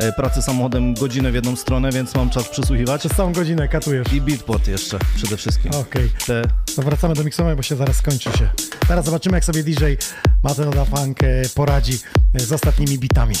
[0.00, 3.00] e, pracy samochodem godzinę w jedną stronę, więc mam czas przysłuchiwać.
[3.00, 4.12] Przez całą godzinę katujesz.
[4.12, 5.72] I beatport jeszcze przede wszystkim.
[5.74, 6.10] Okej.
[6.26, 6.42] Te
[6.76, 8.48] To wracamy do miksowania, bo się zaraz skończy się.
[8.88, 9.84] Teraz zobaczymy, jak sobie DJ
[10.42, 11.18] Mateo da Funk
[11.54, 11.98] poradzi
[12.34, 13.34] z ostatnimi bitami.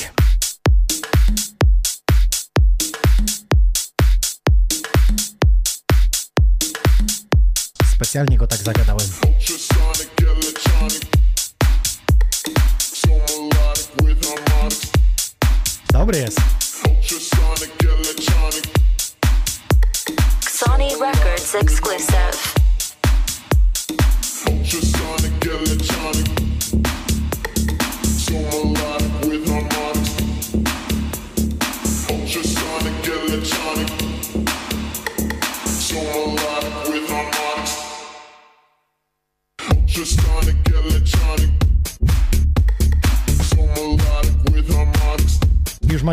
[7.94, 9.08] Specjalnie go tak zagadałem.
[15.92, 16.40] Dobry jest.
[20.50, 22.57] Sony Records exclusive.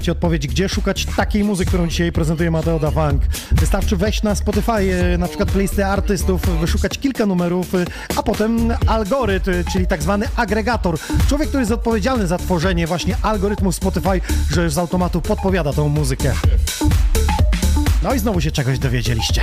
[0.05, 3.21] Macie odpowiedź, gdzie szukać takiej muzyki, którą dzisiaj prezentuje Mateo da Funk.
[3.51, 7.85] Wystarczy wejść na Spotify, e, na przykład playlisty artystów, wyszukać kilka numerów, e,
[8.15, 10.97] a potem algorytm, czyli tak zwany agregator.
[11.27, 16.33] Człowiek, który jest odpowiedzialny za tworzenie właśnie algorytmu Spotify, że z automatu podpowiada tą muzykę.
[18.03, 19.41] No i znowu się czegoś dowiedzieliście.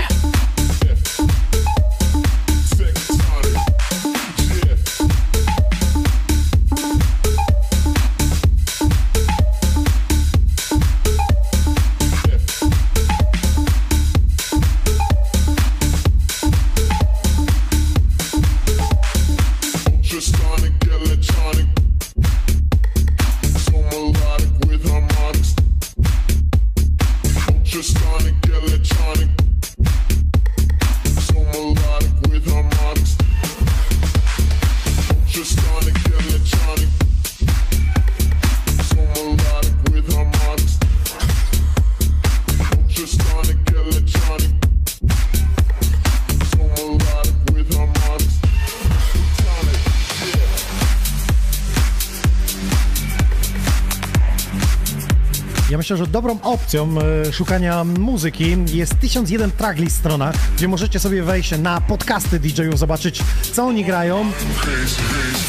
[56.13, 56.89] Dobrą opcją
[57.29, 63.23] e, szukania muzyki jest 1001 tracklist strona, gdzie możecie sobie wejść na podcasty DJ-ów, zobaczyć
[63.53, 64.25] co oni grają,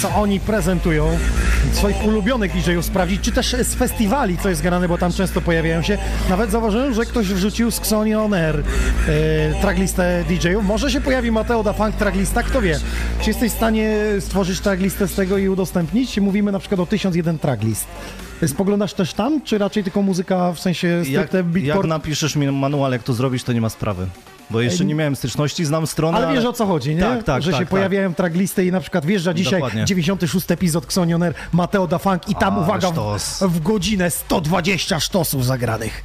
[0.01, 1.17] co oni prezentują,
[1.73, 5.81] swoich ulubionych DJ-ów sprawdzić, czy też z festiwali, co jest grane, bo tam często pojawiają
[5.81, 5.97] się.
[6.29, 8.63] Nawet zauważyłem, że ktoś wrzucił z Xoni On Air e,
[9.61, 10.65] tracklistę DJ-ów.
[10.65, 12.79] Może się pojawi Mateo da Funk tracklista, kto wie.
[13.21, 16.19] Czy jesteś w stanie stworzyć tracklistę z tego i udostępnić?
[16.19, 17.87] Mówimy na przykład o 1001 tracklist.
[18.47, 21.87] Spoglądasz też tam, czy raczej tylko muzyka w sensie Jak, stricte jak beatport?
[21.87, 24.07] napiszesz mi manual, jak to zrobić, to nie ma sprawy.
[24.49, 27.01] Bo jeszcze nie miałem styczności, znam stronę, Ale wiesz o co chodzi, nie?
[27.01, 27.69] Tak, tak, Że tak, się tak.
[27.69, 29.85] pojawiają tracklisty i na przykład wjeżdża dzisiaj Dokładnie.
[29.85, 35.45] 96 epizod Xonioner Mateo da Funk i tam, Ale uwaga, w, w godzinę 120 sztosów
[35.45, 36.03] zagranych.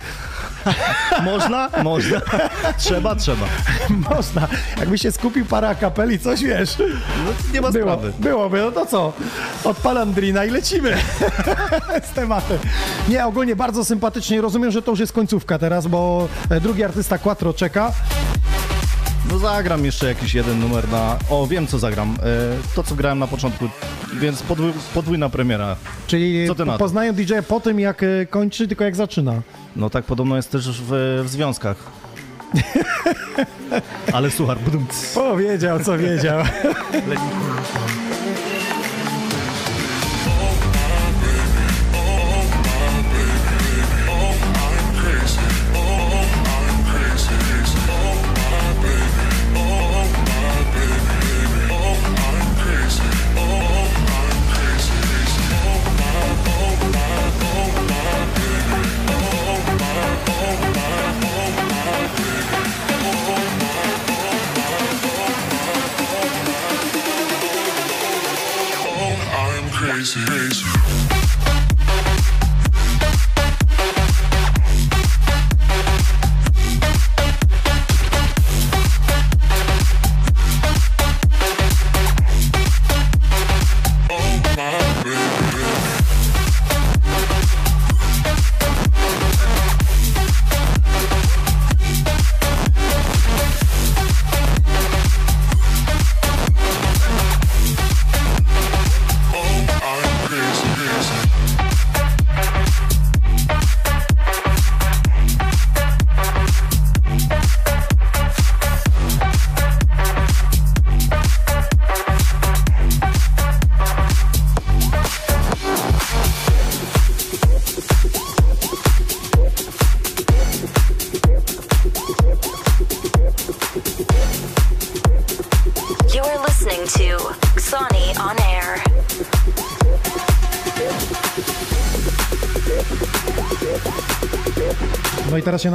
[1.25, 1.71] Można?
[1.83, 2.21] Można.
[2.79, 3.47] trzeba, trzeba.
[4.11, 4.49] Można.
[4.81, 6.79] Jakby się skupił parę akapeli, coś wiesz.
[6.79, 6.85] No,
[7.55, 8.13] nie ma Było, sprawy.
[8.19, 9.13] byłoby, no to co?
[9.65, 10.97] Odpalam drina i lecimy
[12.11, 12.59] z tematem.
[13.09, 14.41] Nie, ogólnie bardzo sympatycznie.
[14.41, 17.93] Rozumiem, że to już jest końcówka teraz, bo e, drugi artysta Quattro czeka.
[19.31, 21.19] No zagram jeszcze jakiś jeden numer na...
[21.31, 22.17] O, wiem co zagram.
[22.23, 23.69] E, To, co grałem na początku,
[24.21, 25.77] więc podwój, podwójna premiera.
[26.07, 29.43] Czyli Co ty na poznają DJ po tym, jak e, kończy, tylko jak zaczyna.
[29.77, 31.77] No tak podobno jest też w, w związkach.
[34.13, 34.87] Ale słuchaj, budum.
[35.15, 36.41] Powiedział, co wiedział.
[69.79, 70.19] crazy,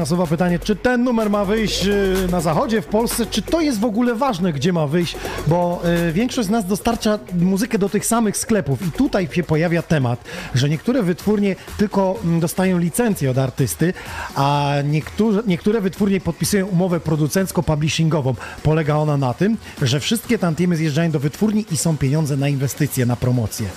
[0.03, 3.79] nasuwa pytanie, czy ten numer ma wyjść y, na zachodzie, w Polsce, czy to jest
[3.79, 5.15] w ogóle ważne, gdzie ma wyjść,
[5.47, 9.81] bo y, większość z nas dostarcza muzykę do tych samych sklepów i tutaj się pojawia
[9.81, 10.23] temat,
[10.55, 13.93] że niektóre wytwórnie tylko mm, dostają licencję od artysty,
[14.35, 18.33] a niektóre, niektóre wytwórnie podpisują umowę producencko-publishingową.
[18.63, 23.05] Polega ona na tym, że wszystkie tantiemy zjeżdżają do wytwórni i są pieniądze na inwestycje,
[23.05, 23.67] na promocję.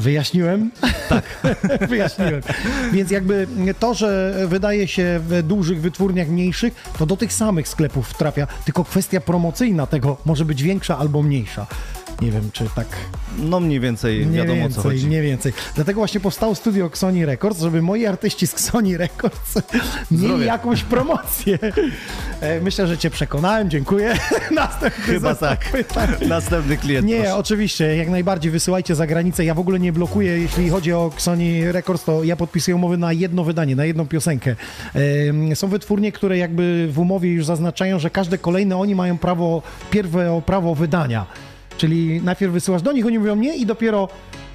[0.00, 0.70] Wyjaśniłem?
[1.08, 1.24] Tak.
[1.88, 2.40] Wyjaśniłem.
[2.92, 3.46] Więc jakby
[3.78, 8.84] to, że wydaje się w dużych wytwórniach mniejszych, to do tych samych sklepów trafia, tylko
[8.84, 11.66] kwestia promocyjna tego może być większa albo mniejsza.
[12.22, 12.86] Nie wiem, czy tak
[13.38, 15.06] No mniej więcej nie wiadomo więcej, co chodzi.
[15.06, 15.52] nie więcej.
[15.74, 19.54] Dlatego właśnie powstało studio Xoni Records, żeby moi artyści z Xoni Records
[20.10, 20.46] mieli Zdrowie.
[20.46, 21.58] jakąś promocję.
[22.40, 24.14] E, Myślę, że cię przekonałem, dziękuję.
[24.50, 25.70] Następny Chyba tak.
[25.72, 26.08] pytań.
[26.28, 27.06] Następny klient.
[27.06, 27.36] Nie, proszę.
[27.36, 29.44] oczywiście, jak najbardziej wysyłajcie za granicę.
[29.44, 33.12] Ja w ogóle nie blokuję, jeśli chodzi o Sony Records, to ja podpisuję umowy na
[33.12, 34.56] jedno wydanie, na jedną piosenkę.
[35.28, 39.62] Em, Są wytwórnie, które jakby w umowie już zaznaczają, że każde kolejne oni mają prawo,
[39.90, 41.26] pierwe o prawo wydania.
[41.80, 44.08] Czyli najpierw wysyłasz do nich, oni mówią nie i dopiero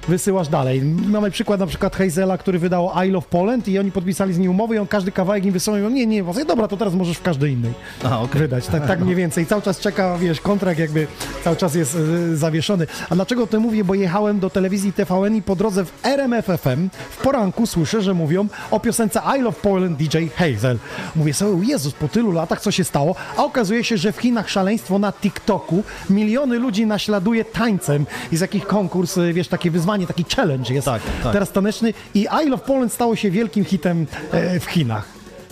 [0.08, 0.82] wysyłasz dalej.
[1.08, 4.50] Mamy przykład na przykład Hazela, który wydał I Love Poland i oni podpisali z nim
[4.50, 6.94] umowę i on każdy kawałek im wysyłał i mówią, nie, nie, właśnie, dobra, to teraz
[6.94, 7.72] możesz w każdej innej
[8.04, 8.40] okej.
[8.40, 8.66] wydać.
[8.66, 9.46] Tak, tak mniej więcej.
[9.46, 11.06] Cały czas czeka, wiesz, kontrakt jakby
[11.44, 12.86] cały czas jest y, zawieszony.
[13.10, 13.84] A dlaczego o tym mówię?
[13.84, 18.14] Bo jechałem do telewizji TVN i po drodze w RMF FM w poranku słyszę, że
[18.14, 20.78] mówią o piosence I Love Poland DJ Hazel.
[21.16, 23.14] Mówię sobie, Jezus, po tylu latach co się stało?
[23.36, 25.82] A okazuje się, że w Chinach szaleństwo na TikToku.
[26.10, 28.06] Miliony ludzi naśladuje tańcem.
[28.32, 31.32] Jest jakiś konkurs, y, wiesz, takie wyzwanie, taki challenge jest Tak, tak.
[31.32, 35.04] teraz taneczny i I Love Poland stało się wielkim hitem e, w Chinach.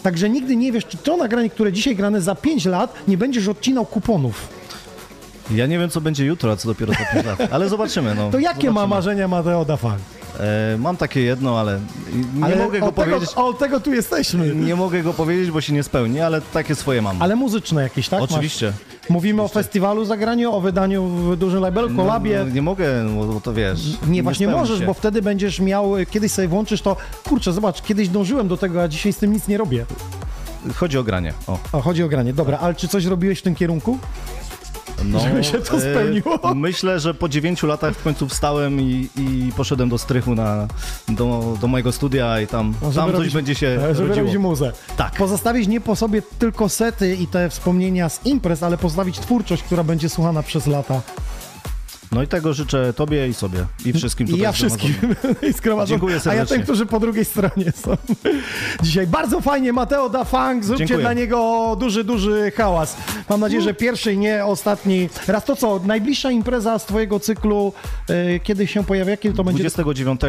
[0.03, 3.49] Także nigdy nie wiesz, czy to nagranie, które dzisiaj grane za 5 lat, nie będziesz
[3.49, 4.49] odcinał kuponów.
[5.51, 7.53] Ja nie wiem, co będzie jutro, a co dopiero za 5 lat.
[7.53, 8.14] Ale zobaczymy.
[8.14, 8.30] No.
[8.30, 8.88] To jakie ma zobaczymy.
[8.95, 9.95] marzenia Mateo da Funk?
[10.41, 11.80] E, mam takie jedno, ale
[12.35, 13.35] nie Ale mogę go od tego, powiedzieć.
[13.35, 14.55] Od tego tu jesteśmy.
[14.55, 17.22] Nie mogę go powiedzieć, bo się nie spełni, ale takie swoje mam.
[17.22, 18.22] Ale muzyczne jakieś, tak?
[18.22, 18.66] Oczywiście.
[18.66, 19.11] Masz?
[19.11, 22.39] Mówimy o festiwalu zagraniu, o wydaniu w dużym labelu, kolabie.
[22.39, 23.80] No, no, nie mogę, no, bo to wiesz.
[24.09, 24.87] Nie, właśnie spełni możesz, się.
[24.87, 28.89] bo wtedy będziesz miał, kiedyś sobie włączysz to, kurczę, zobacz, kiedyś dążyłem do tego, a
[28.89, 29.87] dzisiaj z tym nic nie robię.
[30.74, 31.32] Chodzi o granie.
[31.47, 31.59] O.
[31.72, 32.32] O, chodzi o granie.
[32.32, 33.99] Dobra, ale czy coś robiłeś w tym kierunku?
[35.05, 36.55] No, Żeby się to e, spełniło?
[36.55, 40.66] Myślę, że po dziewięciu latach w końcu wstałem i, i poszedłem do strychu na,
[41.09, 44.26] do, do mojego studia i tam, No, tam coś robić- będzie się e, Żeby rodziło.
[44.26, 44.72] robić muzę.
[44.97, 45.12] Tak.
[45.16, 49.84] Pozostawić nie po sobie tylko sety i te wspomnienia z imprez, ale pozostawić twórczość, która
[49.84, 51.01] będzie słuchana przez lata.
[52.15, 54.95] No i tego życzę tobie i sobie i wszystkim I tutaj ja wszystkim.
[55.83, 55.87] I.
[55.87, 56.57] Dziękuję A ja serdecznie.
[56.57, 57.97] tym, którzy po drugiej stronie są.
[58.83, 61.05] Dzisiaj bardzo fajnie, Mateo da Funk, zróbcie Dziękuję.
[61.05, 62.97] dla niego duży, duży hałas.
[63.29, 65.09] Mam nadzieję, że pierwszy i nie ostatni.
[65.27, 67.73] Raz to co, najbliższa impreza z twojego cyklu,
[68.09, 69.62] e, kiedy się pojawia, kiedy to będzie?
[69.62, 70.21] 29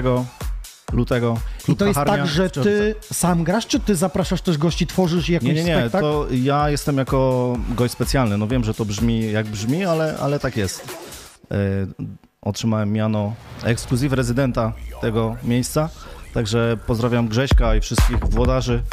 [0.93, 1.37] lutego.
[1.61, 4.87] I Klub to jest Kacharnia tak, że ty sam grasz, czy ty zapraszasz też gości,
[4.87, 6.05] tworzysz jakiś Nie, nie, nie, spektakl?
[6.05, 8.37] to ja jestem jako gość specjalny.
[8.37, 10.87] No wiem, że to brzmi jak brzmi, ale, ale tak jest.
[11.51, 11.55] E,
[12.41, 13.33] otrzymałem miano
[13.63, 15.89] ekskluzyw rezydenta tego miejsca,
[16.33, 18.83] także pozdrawiam Grześka i wszystkich włodarzy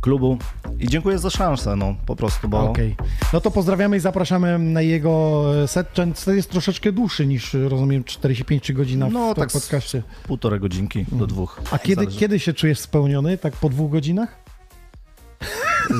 [0.00, 0.38] klubu
[0.78, 2.96] i dziękuję za szansę, no po prostu, bo Okej.
[3.32, 5.94] No to pozdrawiamy i zapraszamy na jego set.
[5.94, 10.02] Ten set jest troszeczkę dłuższy niż, rozumiem, 45 godzina w no tak podcaście.
[10.26, 11.60] półtorej godzinki do dwóch.
[11.70, 12.18] A kiedy, Zależy.
[12.18, 13.38] kiedy się czujesz spełniony?
[13.38, 14.49] Tak po dwóch godzinach?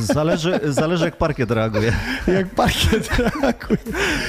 [0.01, 1.93] Zależy, zależy jak parkiet reaguje.
[2.27, 3.79] Jak parkiet reaguje.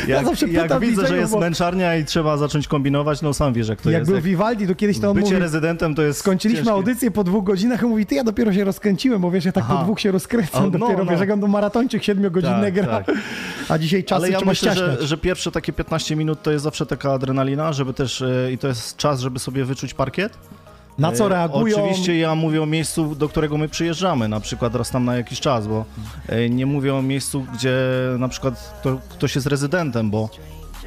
[0.07, 3.33] Ja Jak, zawsze jak pytam widzę, że jest bo męczarnia i trzeba zacząć kombinować, no
[3.33, 4.11] sam wiesz jak to Jak jest.
[4.11, 5.39] był Vivaldi, to kiedyś to on Bycie mówi...
[5.39, 6.73] rezydentem to jest Skończyliśmy ciężkie.
[6.73, 9.63] audycję po dwóch godzinach i mówi, ty ja dopiero się rozkręciłem, bo wiesz, ja tak
[9.67, 9.83] po Aha.
[9.83, 11.11] dwóch się rozkręcam A, no, dopiero, no.
[11.11, 12.85] wiesz, jak on do maratończyk siedmiogodzinny Tak, gra.
[13.03, 13.15] tak.
[13.69, 16.63] A dzisiaj czasy Ale ja trzeba myślę, że, że pierwsze takie 15 minut to jest
[16.63, 20.37] zawsze taka adrenalina, żeby też e, i to jest czas, żeby sobie wyczuć parkiet.
[20.97, 21.77] Na co E, reagują?
[21.77, 25.39] Oczywiście ja mówię o miejscu, do którego my przyjeżdżamy, na przykład raz tam na jakiś
[25.39, 25.85] czas, bo
[26.27, 27.77] e, nie mówię o miejscu, gdzie
[28.19, 30.29] na przykład kto, ktoś jest rezydentem, bo,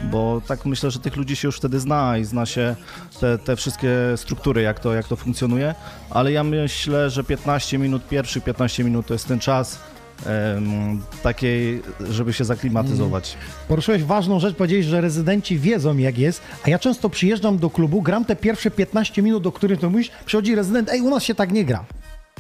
[0.02, 2.76] bo tak myślę, że tych ludzi się już wtedy zna i zna się
[3.20, 5.74] te, te wszystkie struktury, jak to, jak to funkcjonuje,
[6.11, 9.78] ale ja myślę, że 15 minut, pierwszy 15 minut to jest ten czas
[11.22, 13.36] takiej, żeby się zaklimatyzować.
[13.68, 18.02] Poruszyłeś ważną rzecz, powiedziałeś, że rezydenci wiedzą jak jest, a ja często przyjeżdżam do klubu,
[18.02, 21.34] gram te pierwsze 15 minut, do których to mówisz, przychodzi rezydent, ej, u nas się
[21.34, 21.84] tak nie gra.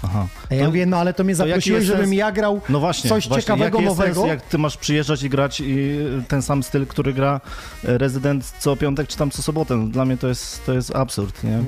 [0.02, 0.26] Aha.
[0.50, 2.16] A ja mówię, no ale to mnie to zaprosiłeś, żebym sens?
[2.16, 3.42] ja grał No właśnie, coś właśnie.
[3.42, 4.14] ciekawego, Jaki nowego.
[4.14, 5.96] Sens, jak ty masz przyjeżdżać i grać i
[6.28, 7.40] ten sam styl, który gra
[7.84, 9.90] e, rezydent co piątek czy tam co sobotę.
[9.90, 11.58] Dla mnie to jest, to jest absurd, nie?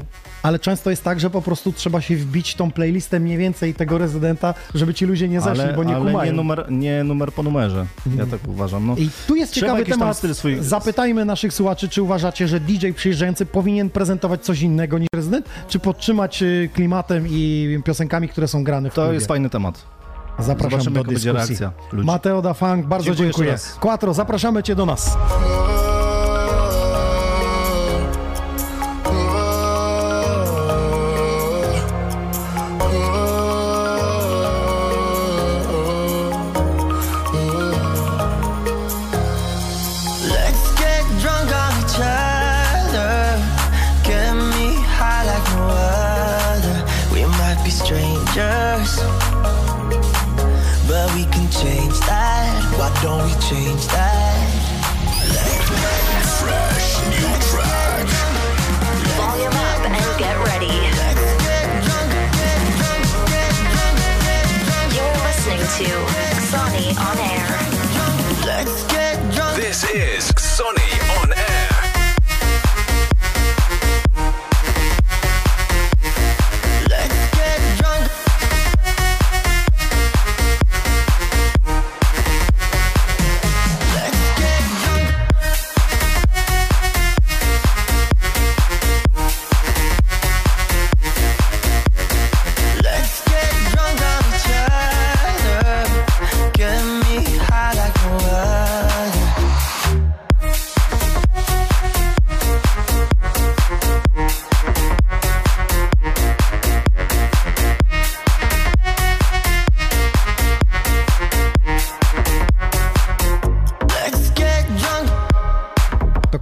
[0.46, 3.98] Ale często jest tak, że po prostu trzeba się wbić tą playlistę mniej więcej tego
[3.98, 6.30] rezydenta, żeby ci ludzie nie zeszli, ale bo nie ale kumają.
[6.32, 7.86] nie numer, nie numer po numerze.
[8.18, 8.86] Ja tak uważam.
[8.86, 8.94] No.
[8.96, 10.16] I tu jest ciekawy temat.
[10.32, 15.46] swój- Zapytajmy naszych słuchaczy, czy uważacie, że DJ przyjeżdżający powinien prezentować coś innego niż rezydent,
[15.68, 19.14] czy podtrzymać y, klimatem i piosenkami, które są grane w To klubie?
[19.14, 19.82] jest fajny temat.
[20.38, 21.56] Zapraszam Zobaczymy, do dyskusji.
[21.92, 23.56] Mateo da Funk, bardzo Dziękuję dziękuję.
[23.80, 25.16] Quattro, zapraszamy cię do nas.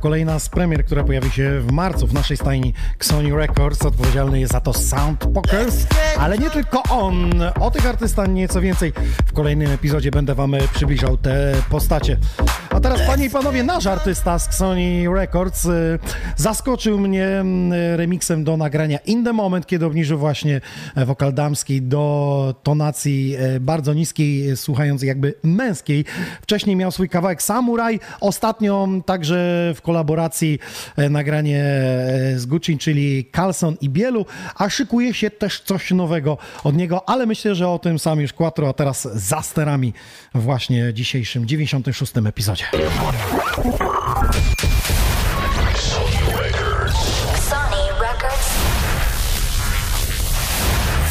[0.04, 3.86] Kolejna z premier, która pojawi się w marcu w naszej stajni Sony Records.
[3.86, 5.66] Odpowiedzialny jest za to Sound Poker,
[6.18, 7.30] ale nie tylko on.
[7.60, 8.92] O tych artystach nieco więcej
[9.26, 12.16] w kolejnym epizodzie będę wam przybliżał te postacie.
[12.74, 15.98] A teraz, panie i panowie, nasz artysta z Sony Records y,
[16.36, 20.60] zaskoczył mnie mm, remixem do nagrania In The Moment, kiedy obniżył właśnie
[20.94, 26.04] e, wokal damski do tonacji e, bardzo niskiej, słuchając jakby męskiej.
[26.42, 30.58] Wcześniej miał swój kawałek Samurai, ostatnio także w kolaboracji
[30.96, 31.64] e, nagranie
[32.36, 37.26] z Gucci, czyli Carlson i Bielu, a szykuje się też coś nowego od niego, ale
[37.26, 39.92] myślę, że o tym sam już Quattro, a teraz za sterami
[40.34, 42.12] właśnie dzisiejszym 96.
[42.26, 42.63] epizodzie.
[47.50, 48.48] Sony Records.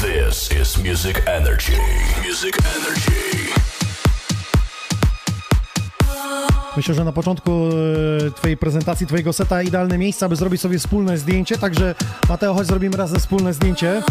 [0.01, 1.77] This is Music Energy.
[2.27, 3.13] Music Energy.
[6.77, 7.69] Myślę, że na początku
[8.27, 11.57] e, Twojej prezentacji, Twojego seta idealne miejsce, aby zrobić sobie wspólne zdjęcie.
[11.57, 11.95] Także
[12.29, 14.03] Mateo, chodź zrobimy razem wspólne zdjęcie.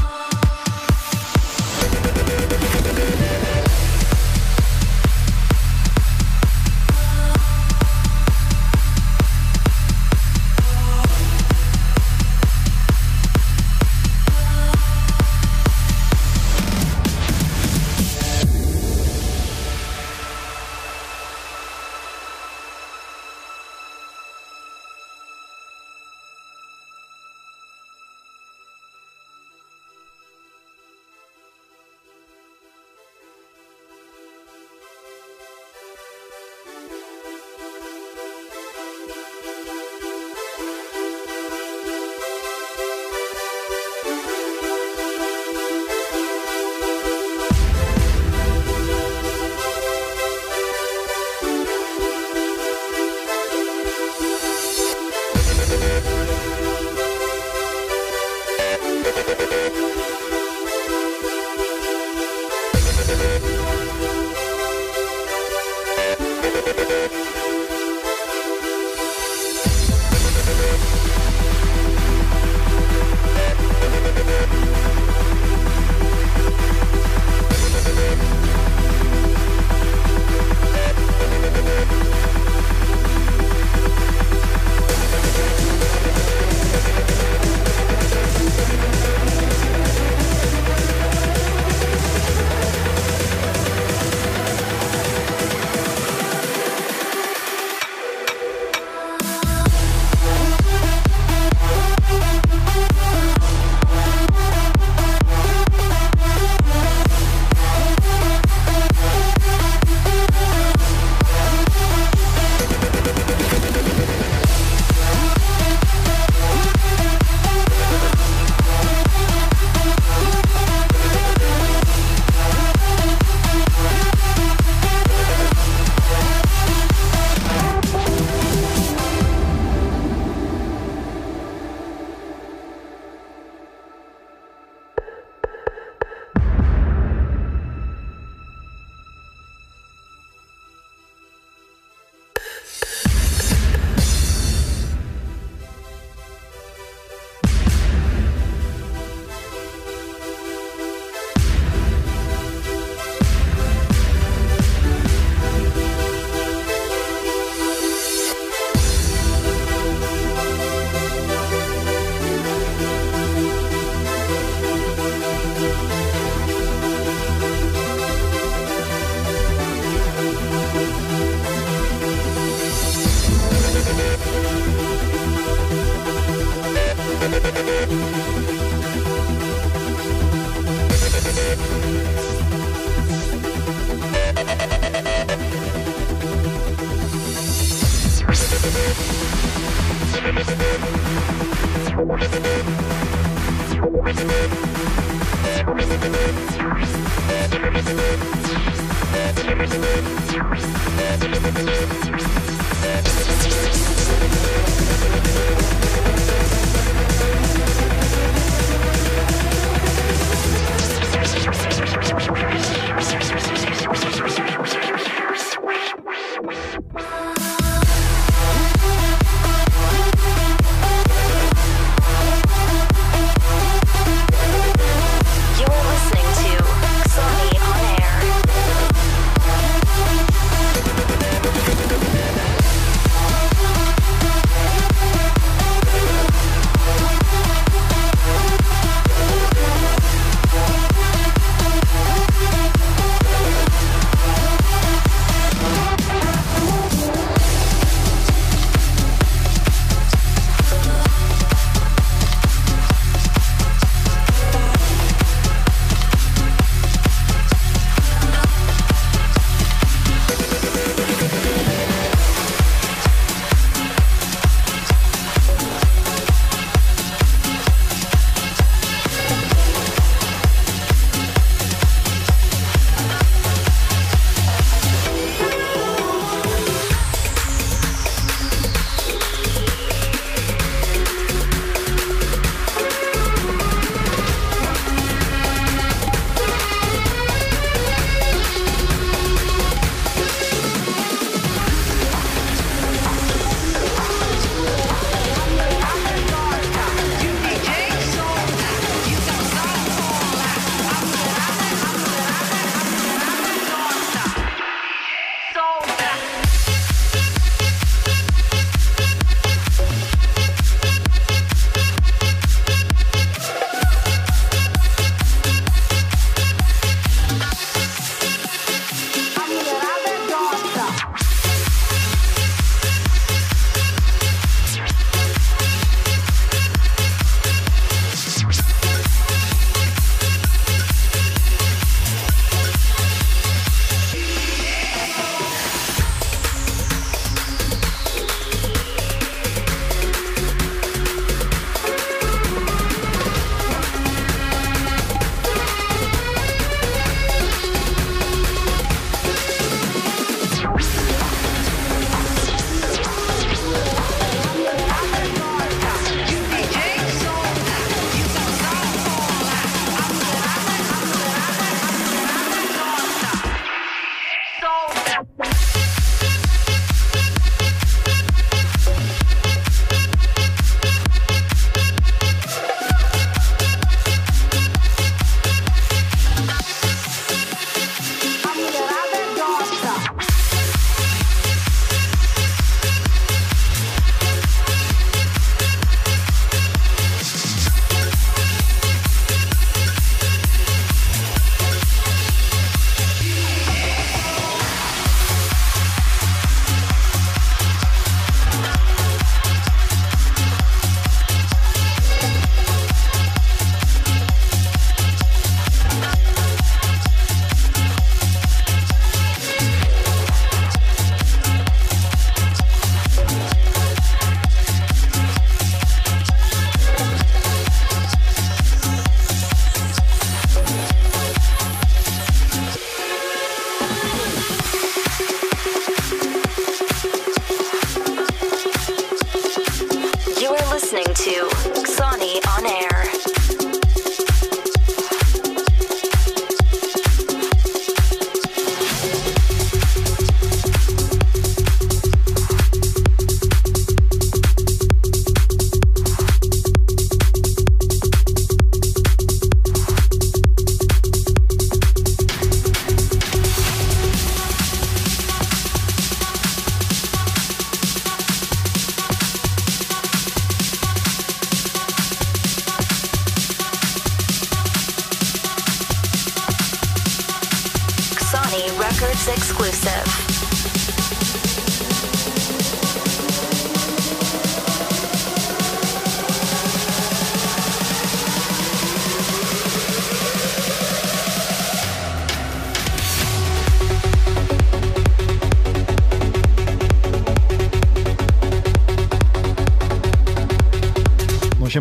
[199.12, 199.72] You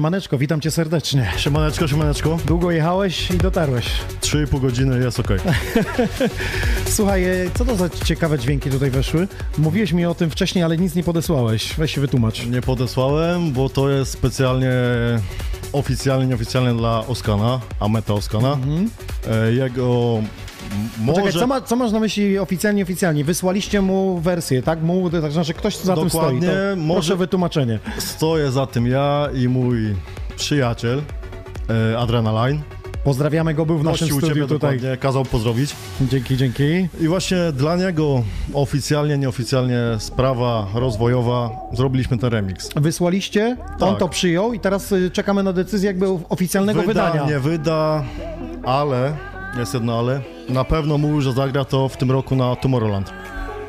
[0.02, 1.32] Siemaneczko, witam cię serdecznie.
[1.38, 2.38] Siemaneczko, siemaneczko.
[2.46, 3.86] Długo jechałeś i dotarłeś.
[4.22, 5.28] 3,5 godziny jest ok.
[6.96, 9.28] Słuchaj, e, co to za ciekawe dźwięki tutaj weszły?
[9.58, 11.74] Mówiłeś mi o tym wcześniej, ale nic nie podesłałeś.
[11.78, 12.46] Weź się wytłumacz.
[12.46, 14.72] Nie podesłałem, bo to jest specjalnie
[15.74, 18.58] oficjalnie, nieoficjalnie dla Oskana, Ameta Oskana.
[19.28, 20.18] E, Jego
[21.00, 21.22] może...
[21.22, 23.24] Poczekaj, co, ma, co masz na myśli oficjalnie, oficjalnie?
[23.24, 24.82] Wysłaliście mu wersję, tak?
[24.82, 26.22] Mu, tak znaczy ktoś za tym stoi.
[26.22, 27.80] Dokładnie, To może- Proszę wytłumaczenie.
[27.98, 29.96] Stoję za tym ja i mój
[30.36, 31.02] przyjaciel
[31.94, 32.60] e, Adrenaline.
[33.04, 34.76] Pozdrawiamy go, był w naszym Gościł u studiu tutaj.
[34.78, 35.76] dokładnie, kazał pozdrowić.
[36.02, 36.64] Dzięki, dzięki.
[37.02, 38.24] I właśnie dla niego
[38.54, 42.70] oficjalnie, nieoficjalnie sprawa rozwojowa, zrobiliśmy ten remix.
[42.76, 44.00] Wysłaliście, on Tak.
[44.00, 47.30] to przyjął i teraz y, czekamy na decyzję jakby oficjalnego wyda, wydania.
[47.30, 48.04] nie wyda,
[48.66, 49.18] ale,
[49.60, 50.22] jest jedno ale,
[50.52, 53.12] na pewno mówił, że zagra to w tym roku na Tomorrowland.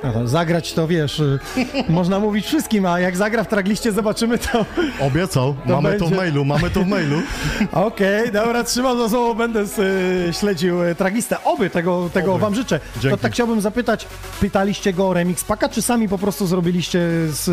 [0.04, 1.38] No to Zagrać to wiesz, y,
[1.88, 4.66] można mówić wszystkim, a jak zagra w tragliście zobaczymy to.
[5.06, 6.16] Obiecał, mamy to w będzie.
[6.16, 7.16] mailu, mamy to w mailu.
[7.72, 11.44] Okej, dobra, trzymam za słowo, będę y, śledził y, tragistę.
[11.44, 12.40] Oby tego, tego Oby.
[12.40, 12.80] wam życzę.
[13.00, 13.16] Dzięki.
[13.16, 14.06] To tak chciałbym zapytać,
[14.40, 16.98] pytaliście go o remix paka, czy sami po prostu zrobiliście
[17.28, 17.44] z,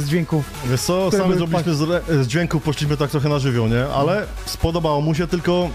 [0.00, 0.44] z dźwięków?
[0.70, 3.86] Wiesz co, sami zrobiliśmy z, z dźwięków, poszliśmy tak trochę na żywioł, nie?
[3.86, 5.68] Ale spodobało mu się, tylko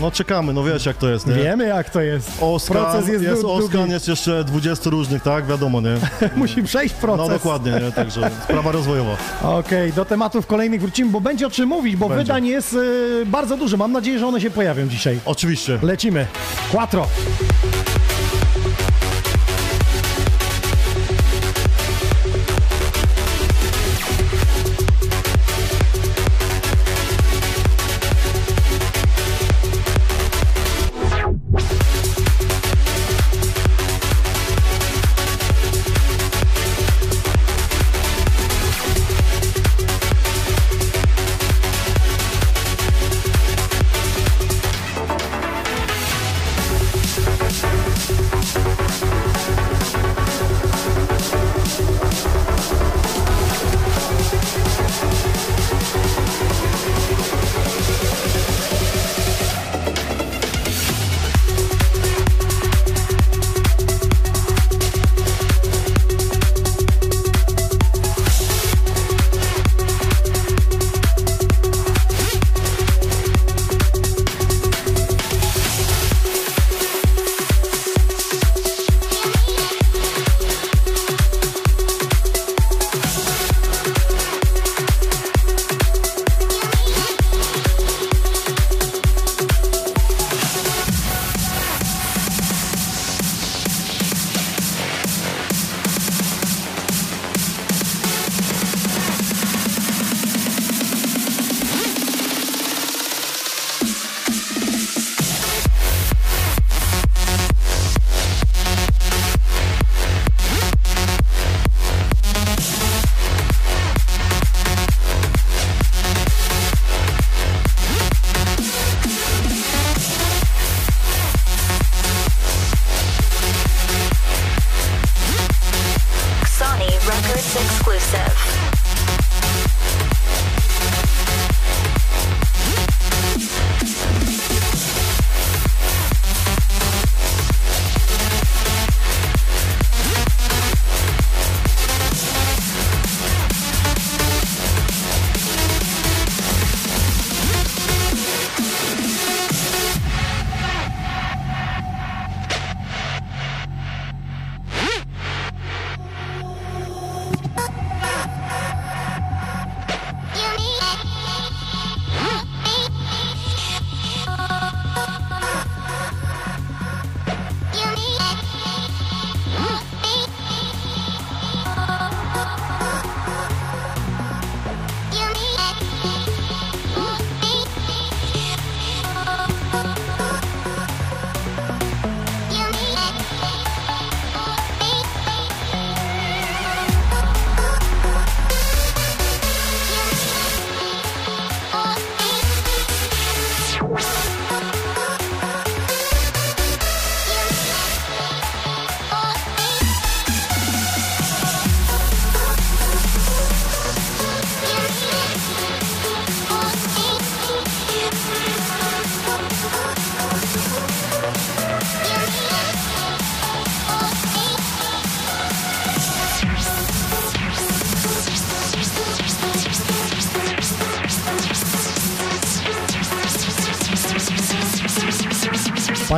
[0.00, 1.34] no czekamy, no wiesz jak to jest, nie?
[1.34, 2.30] Wiemy jak to jest.
[2.40, 3.90] Oskan, Proces jest, jest, dłu- Oskan, długi.
[3.92, 5.46] jest jeszcze 20 różnych, tak?
[5.46, 5.94] Wiadomo, nie?
[6.36, 7.28] Musi przejść proces.
[7.28, 7.92] No dokładnie, nie?
[7.92, 9.16] Także sprawa rozwojowa.
[9.42, 12.24] Okej, do tematów kolejnych wrócimy, bo będzie o czym mówić, bo Będzie.
[12.24, 13.76] wydań jest y, bardzo dużo.
[13.76, 15.18] Mam nadzieję, że one się pojawią dzisiaj.
[15.24, 15.78] Oczywiście.
[15.82, 16.26] Lecimy.
[16.72, 17.06] Quattro.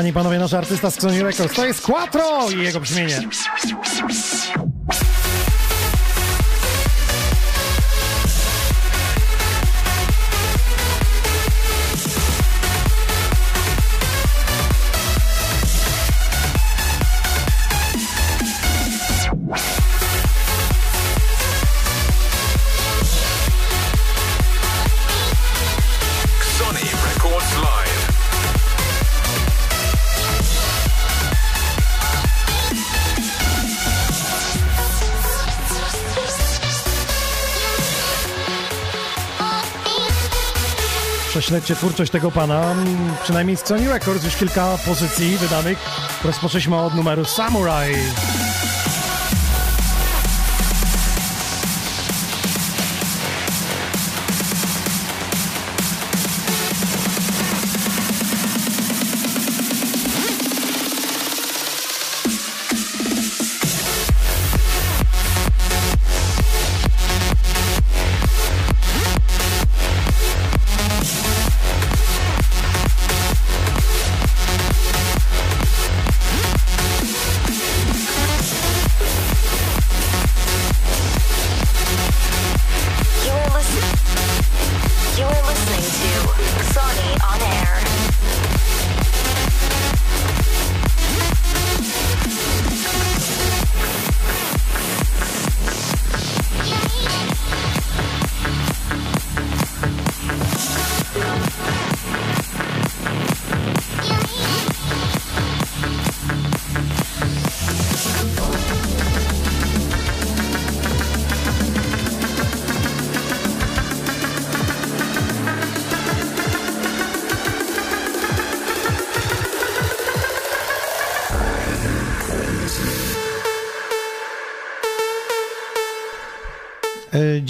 [0.03, 3.20] Panie i panowie, nasz artysta z Sony Records to jest Quattro i jego brzmienie.
[41.53, 45.79] Prześledźcie twórczość tego pana, mm, przynajmniej z Sony Records, już kilka pozycji wydanych.
[46.24, 47.95] Rozpoczęliśmy od numeru Samurai.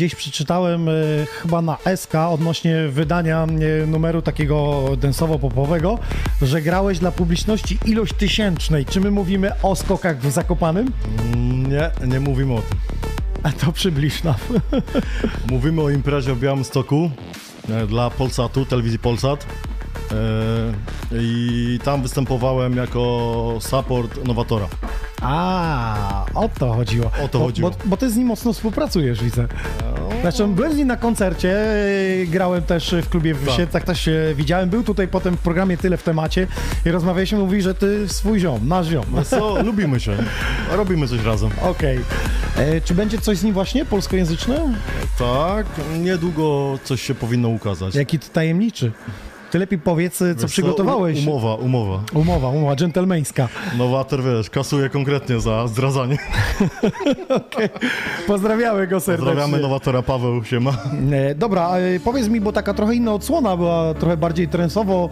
[0.02, 0.92] Gdzieś przeczytałem e,
[1.42, 3.46] chyba na SK odnośnie wydania
[3.82, 5.98] e, numeru takiego densowo-popowego,
[6.42, 8.86] że grałeś dla publiczności ilość tysięcznej.
[8.86, 10.92] Czy my mówimy o skokach w Zakopanym?
[11.68, 12.78] Nie, nie mówimy o tym.
[13.42, 14.34] A to przybliż nam.
[15.50, 17.10] Mówimy o imprezie w Białymstoku
[17.70, 19.46] e, dla Polsatu, telewizji Polsat.
[21.12, 24.68] I tam występowałem jako support Nowatora.
[25.22, 27.10] A, o to chodziło.
[27.24, 27.70] O to bo, chodziło.
[27.70, 29.48] Bo, bo ty z nim mocno współpracujesz, widzę.
[30.22, 31.56] Znaczy, byłem z nim na koncercie,
[32.22, 33.54] e, grałem też w klubie w Tak.
[33.56, 34.68] Siedlcach, też się widziałem.
[34.70, 36.46] Był tutaj potem w programie Tyle w temacie
[36.86, 39.04] i rozmawialiśmy, mówi, że ty swój ziom, nasz ziom.
[39.12, 40.16] No co, lubimy się.
[40.72, 41.50] Robimy coś razem.
[41.62, 42.00] Okej.
[42.56, 44.74] E, Czy będzie coś z nim właśnie polskojęzyczne?
[45.18, 45.66] Tak,
[46.00, 47.94] niedługo coś się powinno ukazać.
[47.94, 48.92] Jaki ty tajemniczy.
[49.52, 51.26] Ty lepiej powiedz, co Wiesz przygotowałeś.
[51.26, 52.00] u- Umowa, umowa.
[52.14, 53.48] Umowa, umowa dżentelmeńska.
[53.78, 56.18] Nowator, wiesz, kasuje konkretnie za zdradzanie.
[58.26, 59.26] Pozdrawiamy go serdecznie.
[59.32, 60.70] Pozdrawiamy Nowatora, Paweł się ma.
[61.12, 65.08] E, Dobra, e, powiedz mi, bo taka trochę inna odsłona była, trochę bardziej trensowo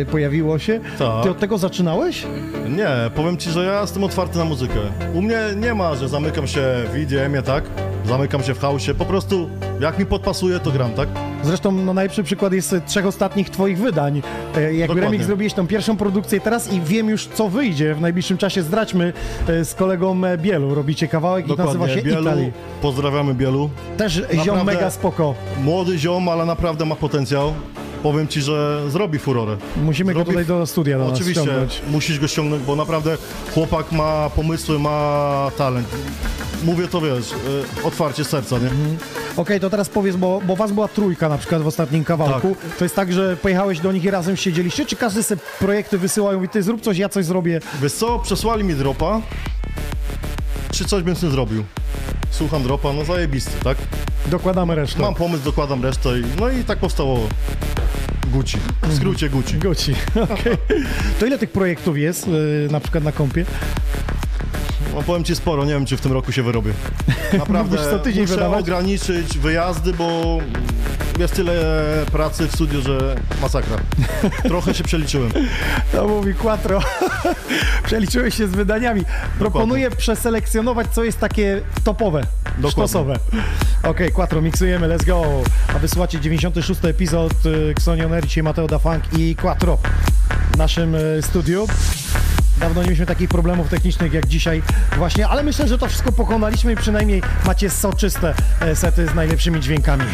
[0.00, 0.80] e, pojawiło się.
[0.98, 1.22] Tak.
[1.22, 2.26] Ty od tego zaczynałeś?
[2.68, 4.78] Nie, powiem ci, że ja jestem otwarty na muzykę.
[5.14, 6.60] U mnie nie ma, że zamykam się
[6.92, 7.64] w EDM-ie, tak?
[8.04, 8.94] Zamykam się w hausie.
[8.94, 9.50] Po prostu
[9.80, 11.08] jak mi podpasuje, to gram, tak?
[11.42, 14.22] Zresztą no, najlepszy przykład jest e, trzech ostatnich twoich wydań.
[14.54, 15.02] E, Dokładnie.
[15.02, 18.62] remix zrobiłeś tą pierwszą produkcję teraz i wiem już, co wyjdzie w najbliższym czasie.
[18.62, 19.12] Zdradźmy
[19.48, 20.74] e, z kolegą e, Bielu.
[20.74, 22.30] Robicie kawałek i nazywa się Bielu,
[22.82, 23.70] pozdrawiamy Bielu.
[23.96, 25.34] Też ziom Naprawdę mega spoko.
[25.62, 27.52] Młody ziom, ale naprawdę ma potencjał.
[28.02, 29.56] Powiem ci, że zrobi furorę.
[29.84, 31.82] Musimy go Zrobi- tutaj do studia do Oczywiście, ściągnąć.
[31.90, 33.16] musisz go ściągnąć, bo naprawdę
[33.54, 35.88] chłopak ma pomysły, ma talent.
[36.64, 38.68] Mówię to, wiesz, y, otwarcie serca, nie?
[39.36, 42.56] Okej, to teraz powiedz, bo, bo was była trójka na przykład w ostatnim kawałku.
[42.78, 46.34] To jest tak, że pojechałeś do nich i razem siedzieliście, czy każdy sobie projekty wysyła
[46.44, 47.60] i ty zrób coś, ja coś zrobię?
[47.82, 49.20] Wiesz co, przesłali mi dropa,
[50.72, 51.64] czy coś bym z tym zrobił.
[52.30, 53.76] Słucham dropa, no zajebisty, tak?
[54.26, 55.00] Dokładamy resztę.
[55.02, 57.18] Mam pomysł, dokładam resztę i no i tak powstało
[58.26, 58.58] Gucci.
[58.82, 59.58] W skrócie Gucci.
[59.58, 59.94] Gucci,
[60.30, 60.56] okej.
[61.20, 63.44] To ile tych projektów jest y, na przykład na kompie?
[64.94, 66.72] No powiem ci sporo, nie wiem czy w tym roku się wyrobię.
[67.38, 68.60] Naprawdę co tydzień muszę wydawać?
[68.60, 70.38] ograniczyć wyjazdy, bo
[71.18, 71.54] jest tyle
[72.12, 73.76] pracy w studiu, że masakra.
[74.42, 75.30] Trochę się przeliczyłem.
[75.92, 76.80] To mówi Quattro.
[77.86, 79.02] Przeliczyłeś się z wydaniami.
[79.38, 82.70] Proponuję przeselekcjonować, co jest takie topowe, Dokładnie.
[82.70, 83.16] sztosowe.
[83.82, 85.24] Okej, Quattro, miksujemy, let's go.
[85.76, 86.84] A wysłuchacie 96.
[86.84, 89.78] epizod y, Xonioner, dzisiaj Mateo da Funk i Quattro
[90.52, 91.66] w naszym y, studiu.
[92.60, 94.62] Dawno nie mieliśmy takich problemów technicznych jak dzisiaj
[94.96, 99.60] właśnie, ale myślę, że to wszystko pokonaliśmy i przynajmniej macie soczyste e, sety z najlepszymi
[99.60, 100.04] dźwiękami.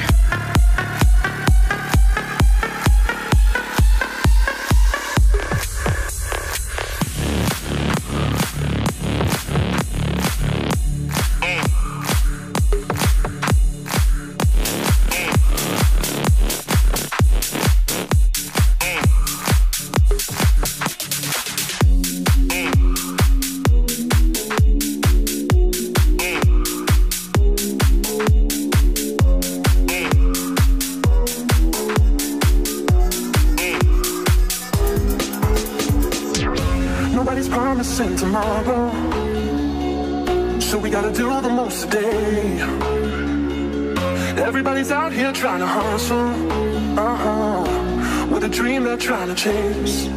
[49.36, 50.08] Chase.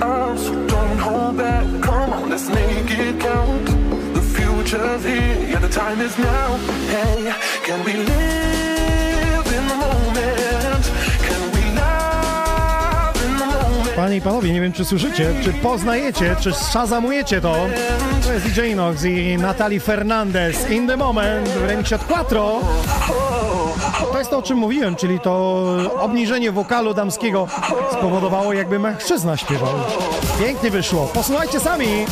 [0.00, 0.34] Oh,
[0.68, 1.66] don't hold back.
[1.82, 3.66] Come on, let's make it count.
[4.14, 5.50] The future's here.
[5.50, 6.56] Yeah, the time is now.
[6.94, 7.32] Hey,
[7.66, 10.84] can we live in the moment?
[11.26, 13.96] Can we love in the moment?
[13.96, 17.56] Panie i panowie, nie wiem czy słyszycie, czy poznajecie, czy szazamujecie to.
[18.24, 22.60] To jest DJ Nox i Natalie Fernandez in the moment w remiksie od Quattro.
[24.12, 25.62] To jest to, o czym mówiłem, czyli to
[26.00, 27.46] obniżenie wokalu damskiego
[27.92, 29.74] spowodowało, jakby mężczyzna śpiewał.
[30.38, 31.06] Pięknie wyszło.
[31.06, 32.06] Posłuchajcie sami.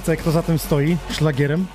[0.00, 1.66] Tajemnicę, kto za tym stoi, szlagierem.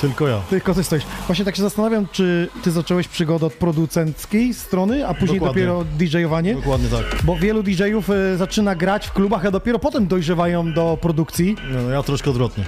[0.00, 0.40] Tylko ja.
[0.50, 1.04] Tylko ty stoisz.
[1.26, 5.66] Właśnie tak się zastanawiam, czy ty zacząłeś przygodę od producenckiej strony, a później Dokładnie.
[5.66, 6.54] dopiero DJ-owanie?
[6.54, 7.22] Dokładnie tak.
[7.24, 11.56] Bo wielu DJ-ów y, zaczyna grać w klubach, a dopiero potem dojrzewają do produkcji.
[11.70, 12.64] No, ja troszkę odwrotnie.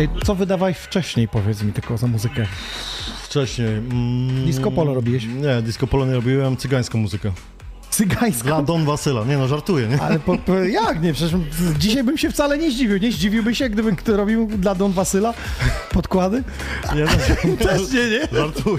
[0.00, 2.46] Y, Co wydawałeś wcześniej, powiedz mi tylko za muzykę?
[3.22, 3.68] Wcześniej.
[3.68, 5.24] Mm, Disco polo robiłeś?
[5.26, 7.32] Nie, disco polo nie robiłem, cygańską muzykę.
[7.96, 8.46] Cygańską?
[8.48, 9.24] Dla Don Wasyla.
[9.24, 10.00] Nie no, żartuję, nie?
[10.02, 11.12] Ale po, po, jak nie?
[11.12, 11.40] Przecież
[11.78, 12.98] dzisiaj bym się wcale nie zdziwił.
[12.98, 15.34] Nie zdziwiłby się, gdybym kto robił dla Don Wasyla
[15.92, 16.42] podkłady?
[16.94, 18.20] Nie, no, Też nie, nie?
[18.38, 18.78] Żartuję.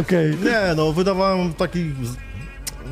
[0.00, 0.30] Okej.
[0.44, 1.86] Nie, no wydawałem takich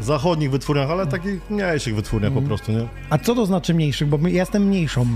[0.03, 2.45] zachodnich wytwórniach, ale takich mniejszych wytwórniach Mhm.
[2.45, 2.89] po prostu, nie?
[3.11, 4.09] A co to znaczy mniejszych?
[4.09, 5.07] Bo ja jestem mniejszą.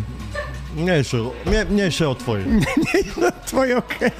[0.76, 1.16] Mniejsze,
[1.46, 2.46] mie, mniejsze od twojej.
[3.52, 4.10] Twoje okej.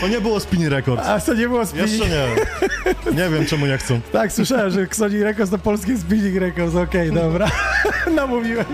[0.00, 1.06] To nie było Spinny Records.
[1.06, 1.90] A co nie było spinning?
[1.90, 3.22] Jeszcze nie.
[3.22, 4.00] Nie wiem, czemu nie chcą.
[4.12, 6.74] Tak, słyszałem, że Sony Records to polskie Spinning Records.
[6.74, 7.50] Okej, dobra.
[8.16, 8.66] Namówiłeś.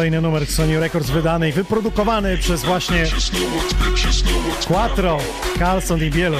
[0.00, 3.04] Kolejny numer Sony Records wydany i wyprodukowany przez właśnie
[4.66, 5.18] Quattro,
[5.58, 6.36] Carlson i Bielu.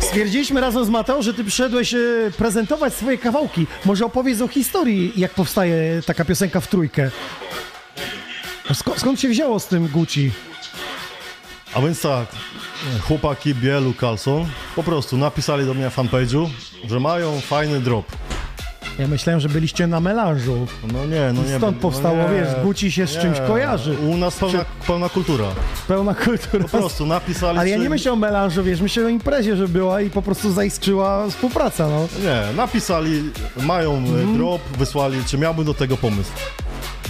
[0.00, 1.98] Stwierdziliśmy razem z Mateo, że ty przyszedłeś e,
[2.38, 3.66] prezentować swoje kawałki.
[3.84, 7.10] Może opowiedz o historii, jak powstaje taka piosenka w trójkę.
[8.70, 10.32] Sko- skąd się wzięło z tym Gucci?
[11.74, 12.26] A więc tak,
[13.00, 14.46] chłopaki Bielu Carlson
[14.76, 16.48] po prostu napisali do mnie na fanpage'u,
[16.88, 18.13] że mają fajny drop.
[18.98, 20.66] Ja myślałem, że byliście na melanżu.
[20.92, 21.56] No nie, no I nie.
[21.58, 23.46] stąd no powstało, nie, wiesz, Gucci się z czymś nie.
[23.46, 23.96] kojarzy.
[24.08, 25.44] U nas pełna, pełna kultura.
[25.88, 26.64] Pełna kultura.
[26.64, 27.58] Po prostu napisali...
[27.58, 30.22] Ale ja czy- nie myślę o melanżu, wiesz, myślę o imprezie, że była i po
[30.22, 32.08] prostu zaiskrzyła współpraca, no.
[32.22, 33.22] Nie, napisali,
[33.62, 34.36] mają Mhm.
[34.36, 36.30] drop, wysłali, czy miałbym do tego pomysł.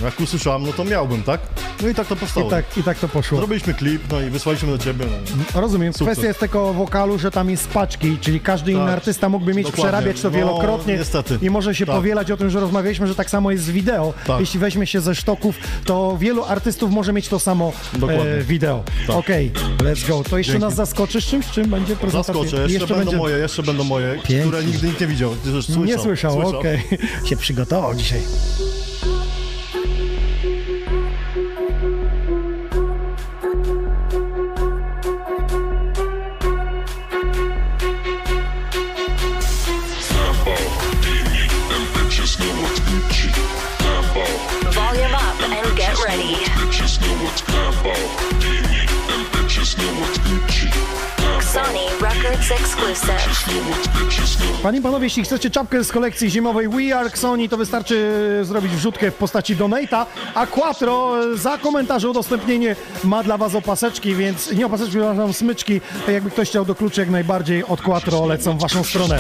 [0.04, 1.40] Jak usłyszałem, no to miałbym, tak?
[1.82, 2.46] No i tak to powstało.
[2.46, 3.38] I tak, I tak to poszło.
[3.38, 5.04] Zrobiliśmy klip, no i wysłaliśmy do ciebie.
[5.54, 5.60] No.
[5.60, 5.92] Rozumiem.
[5.92, 6.06] Sukces.
[6.06, 9.66] Kwestia jest tylko wokalu, że tam jest paczki, czyli każdy inny Tak, artysta mógłby mieć,
[9.66, 9.84] dokładnie.
[9.84, 11.38] przerabiać to No, wielokrotnie niestety.
[11.42, 11.94] i może się Tak.
[11.96, 14.14] powielać o tym, że rozmawialiśmy, że tak samo jest z wideo.
[14.26, 14.40] Tak.
[14.40, 18.22] Jeśli weźmie się ze sztoków, to wielu artystów może mieć to samo Dokładnie.
[18.32, 18.82] e, wideo.
[19.06, 19.16] Tak.
[19.16, 20.22] Okej, let's go.
[20.30, 20.64] To jeszcze Dzięki.
[20.66, 21.46] nas zaskoczysz czymś?
[21.50, 22.34] Czym będzie prezentacja?
[22.34, 23.16] Zaskoczę, jeszcze, będą będzie...
[23.16, 24.40] moje, jeszcze będą moje, Pięknie.
[24.40, 25.30] które nigdy nikt nie widział.
[25.62, 25.84] Słyszał.
[25.84, 26.82] Nie słyszał, okej.
[27.28, 28.20] się przygotował dzisiaj.
[54.62, 58.12] Panie i panowie, jeśli chcecie czapkę z kolekcji zimowej We Are Sony, to wystarczy
[58.42, 64.52] zrobić wrzutkę w postaci donata, a Quattro za komentarze udostępnienie ma dla was opaseczki, więc
[64.52, 65.80] nie opaseczki, przepraszam, smyczki.
[66.08, 69.18] Jakby ktoś chciał do kluczy jak najbardziej od Quattro lecą w waszą stronę.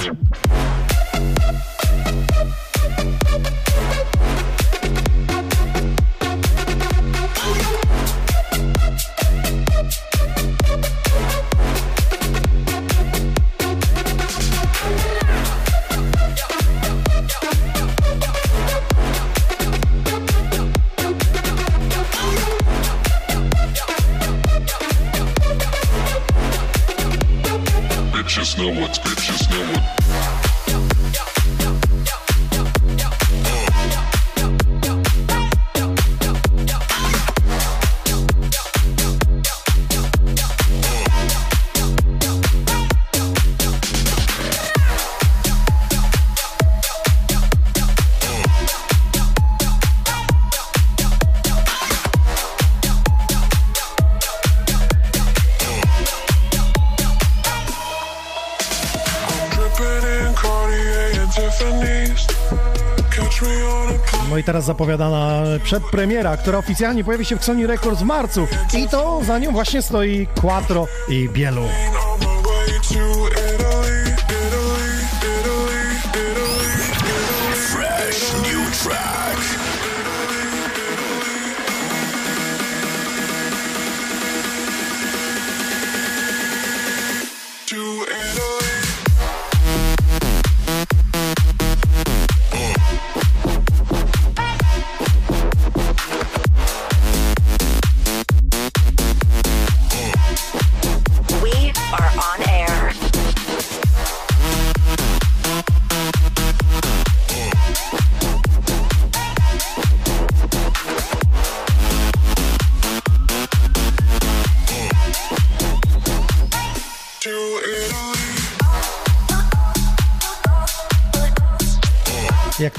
[64.44, 68.46] Teraz zapowiadana przedpremiera, która oficjalnie pojawi się w Sony Records w marcu.
[68.78, 71.68] I to za nią właśnie stoi Quattro i Bielu.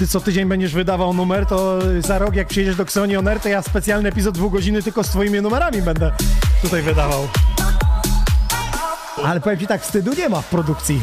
[0.05, 3.39] Ty co tydzień będziesz wydawał numer, to za rok jak przyjedziesz do Xoni On Air,
[3.39, 6.11] to ja specjalny epizod dwóch godziny tylko z twoimi numerami będę
[6.61, 7.27] tutaj wydawał.
[9.25, 11.01] Ale powiem ci tak, wstydu nie ma w produkcji.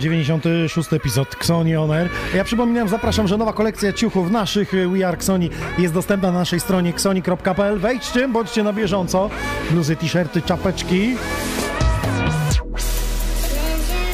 [0.00, 2.08] 96 epizod Xoni On Air.
[2.34, 6.38] Ja przypominam, zapraszam, że nowa kolekcja ciuchów naszych y, We Are Xoni jest dostępna na
[6.38, 7.78] naszej stronie xoni.pl.
[7.78, 9.30] Wejdźcie, bądźcie na bieżąco.
[9.70, 11.16] Bluzy, t-shirty, czapeczki.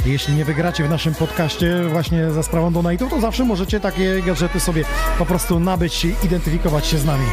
[0.06, 4.60] Jeśli nie wygracie w naszym podcaście właśnie za sprawą donate'ów, to zawsze możecie takie gadżety
[4.60, 4.84] sobie
[5.18, 7.26] po prostu nabyć i identyfikować się z nami.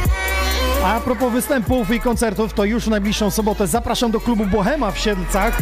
[0.84, 4.98] A propos występów i koncertów, to już w najbliższą sobotę zapraszam do klubu Bohema w
[4.98, 5.58] Siedlcach.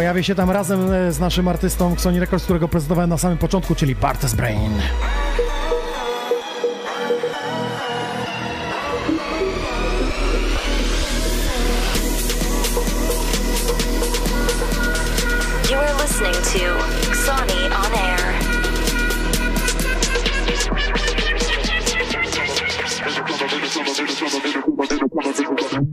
[0.00, 3.74] Pojawię się tam razem e, z naszym artystą Sony Records, którego prezentowałem na samym początku,
[3.74, 4.72] czyli Bartes Brain.
[25.70, 25.86] You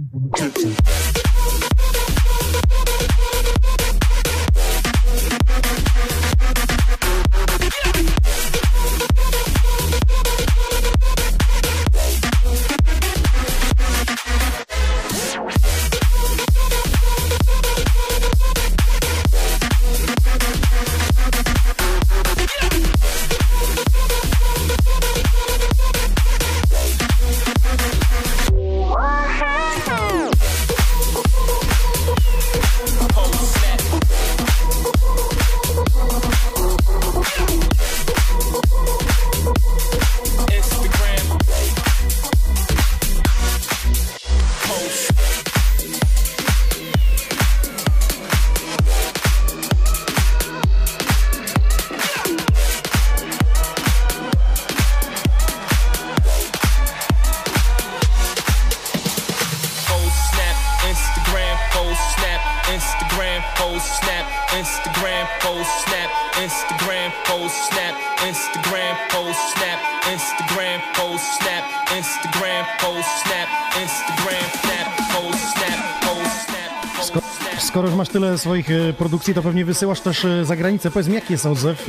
[78.47, 80.91] swoich e, produkcji, to pewnie wysyłasz też e, za granicę.
[80.91, 81.87] Powiedz mi, jaki jest odzew?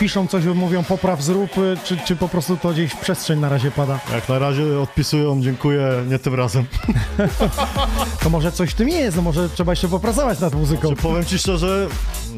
[0.00, 3.48] Piszą coś, mówią popraw, zrób, e, czy, czy po prostu to gdzieś w przestrzeń na
[3.48, 3.98] razie pada?
[4.14, 6.64] Jak na razie odpisują, dziękuję, nie tym razem.
[8.22, 10.88] To może coś w tym jest, no może trzeba jeszcze popracować nad muzyką.
[10.88, 11.88] Czy powiem ci szczerze,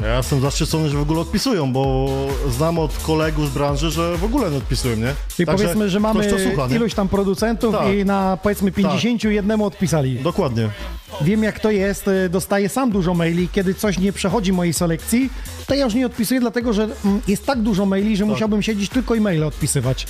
[0.02, 2.08] ja jestem zaszczycony, że w ogóle odpisują, bo
[2.50, 5.14] znam od kolegów z branży, że w ogóle nie odpisują, nie?
[5.36, 7.94] Czyli Także powiedzmy, że mamy słucha, ilość tam producentów Tak.
[7.94, 10.18] i na powiedzmy 51 odpisali.
[10.18, 10.68] Dokładnie.
[11.20, 15.30] Wiem jak to jest, y, dostaję sam dużo maili, kiedy coś nie przechodzi mojej selekcji,
[15.66, 18.90] to ja już nie odpisuję, dlatego że mm, jest tak dużo maili, że musiałbym siedzieć
[18.90, 20.06] tylko e-maile odpisywać.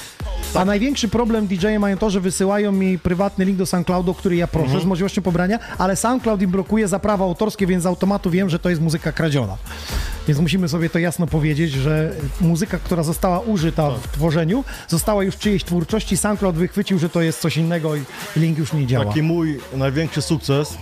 [0.54, 4.46] A największy problem DJ mają to, że wysyłają mi prywatny link do SoundCloudu, który ja
[4.46, 4.82] proszę Mhm.
[4.82, 8.58] z możliwością pobrania, ale SoundCloud im blokuje za prawa autorskie, więc z automatu wiem, że
[8.58, 9.56] to jest muzyka kradziona.
[10.28, 15.36] Więc musimy sobie to jasno powiedzieć, że muzyka, która została użyta w tworzeniu, została już
[15.36, 18.02] czyjejś twórczości, SoundCloud wychwycił, że to jest coś innego i
[18.36, 19.04] link już nie działa.
[19.04, 20.78] Taki mój największy sukces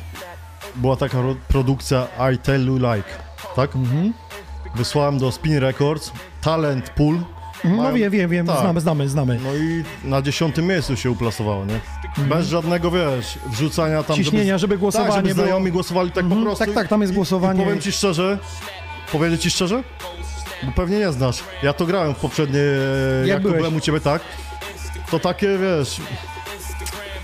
[0.76, 3.08] była taka ro- produkcja I Tell You Like,
[3.56, 3.76] tak?
[3.76, 4.12] Mhm.
[4.76, 7.18] Wysłałem do Spin Records, Talent Pool.
[7.64, 8.60] No Mają- wiem, wiem, wiem, Tak.
[8.60, 9.38] znamy, znamy, znamy.
[9.44, 11.80] No i na dziesiątym miejscu się uplasowało, nie?
[12.24, 14.16] Bez żadnego, wiesz, wrzucania tam...
[14.18, 14.24] Mhm.
[14.24, 15.46] Ciśnienia, żeby głosowanie tak, żeby było.
[15.46, 16.64] znajomi głosowali tak Mhm, po prostu.
[16.64, 17.62] tak, tak, tam jest I- głosowanie.
[17.62, 18.38] I powiem ci szczerze,
[19.12, 19.82] powiedzieć ci szczerze?
[20.62, 21.38] Bo pewnie nie znasz.
[21.62, 22.62] Ja to grałem w poprzedniej,
[23.20, 23.58] jak, jak byłeś?
[23.58, 24.22] byłem u ciebie, tak?
[25.10, 25.96] To takie, wiesz,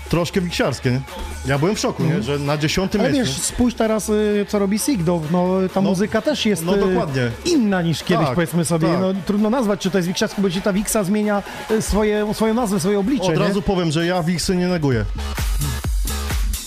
[0.09, 1.01] troszkę wiksiarskie, nie?
[1.45, 2.21] Ja byłem w szoku, nie?
[2.23, 3.33] Że na dziesiątym Ale miejscu.
[3.33, 5.21] wiesz, spójrz teraz, y, co robi Sigdo.
[5.31, 7.31] No, ta muzyka też jest no y, dokładnie.
[7.45, 8.87] inna niż kiedyś, Tak, powiedzmy sobie.
[8.87, 8.99] tak.
[8.99, 12.53] No, trudno nazwać, czy to jest Wiksiarsko, bo ci ta Wiksa zmienia y, swoje, swoją
[12.53, 13.23] nazwę, swoje oblicze.
[13.25, 13.39] Od nie?
[13.39, 15.05] razu powiem, że ja Wiksy nie neguję.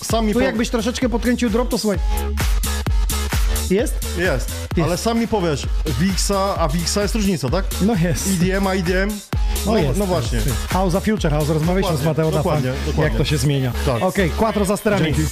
[0.02, 1.98] Sami Tu po- jakbyś troszeczkę podkręcił drop, to słuchaj.
[3.70, 3.94] Jest?
[4.18, 4.52] Jest.
[4.84, 5.66] Ale sam mi powiesz,
[6.00, 7.64] Wiksa, a Wiksa jest różnica, tak?
[7.82, 8.28] No jest.
[8.28, 9.10] EDM a EDM,
[9.66, 9.98] No, No, jest.
[9.98, 10.38] no właśnie.
[10.38, 10.50] jest.
[10.72, 13.04] House of Future House, rozmawialiśmy z Mateo dokładnie, dokładnie.
[13.04, 13.72] jak to się zmienia.
[13.86, 14.02] Tak.
[14.02, 15.04] Okej, Quattro za sterami.
[15.04, 15.22] Dzięki.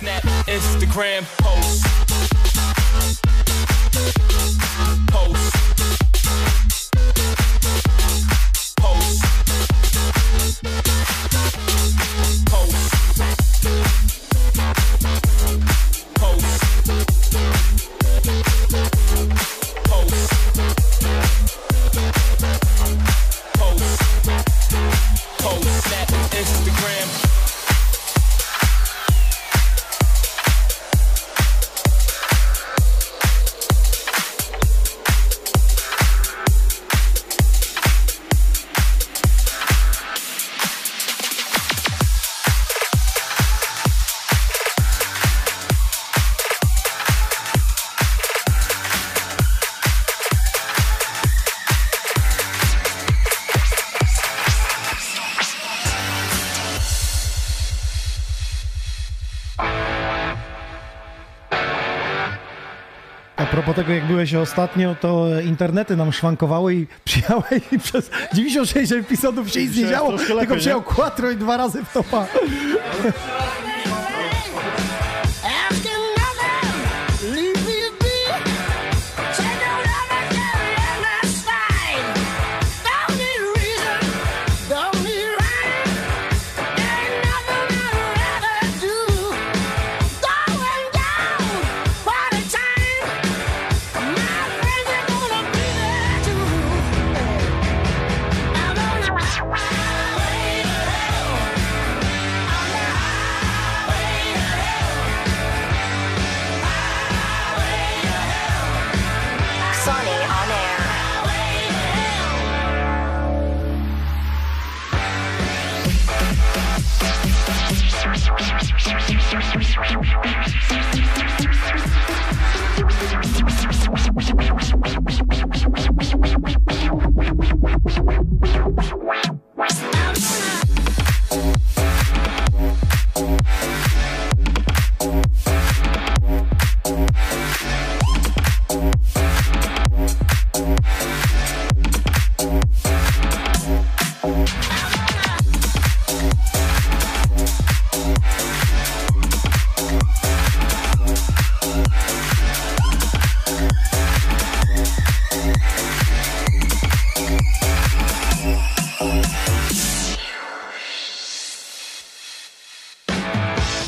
[64.19, 69.87] Byłeś ostatnio, to internety nam szwankowały i przyjechałeś i przez 96 epizodów się nic nie
[69.87, 70.83] działo, tylko nie?
[70.85, 72.27] Quattro i dwa razy w topa.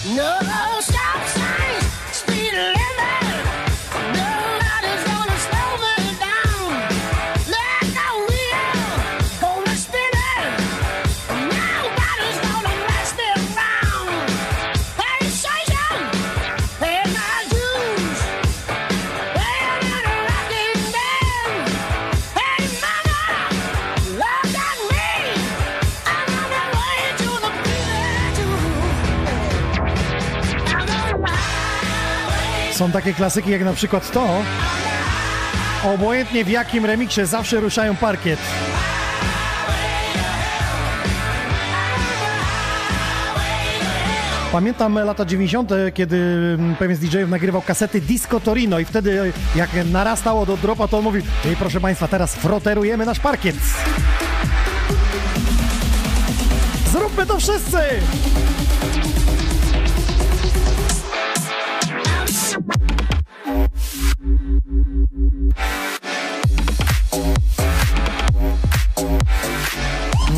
[0.06, 0.38] No
[0.80, 0.99] stop
[32.80, 34.42] Są takie klasyki jak na przykład to.
[35.84, 38.38] Obojętnie w jakim remiksie zawsze ruszają parkiet.
[44.52, 46.16] Pamiętam lata 90., kiedy
[46.58, 50.98] mm, pewien z DJ-ów nagrywał kasety Disco Torino i wtedy jak narastało do dropa, to
[50.98, 53.56] on mówił Ej, proszę Państwa, teraz froterujemy nasz parkiet.
[56.92, 57.78] Zróbmy to wszyscy!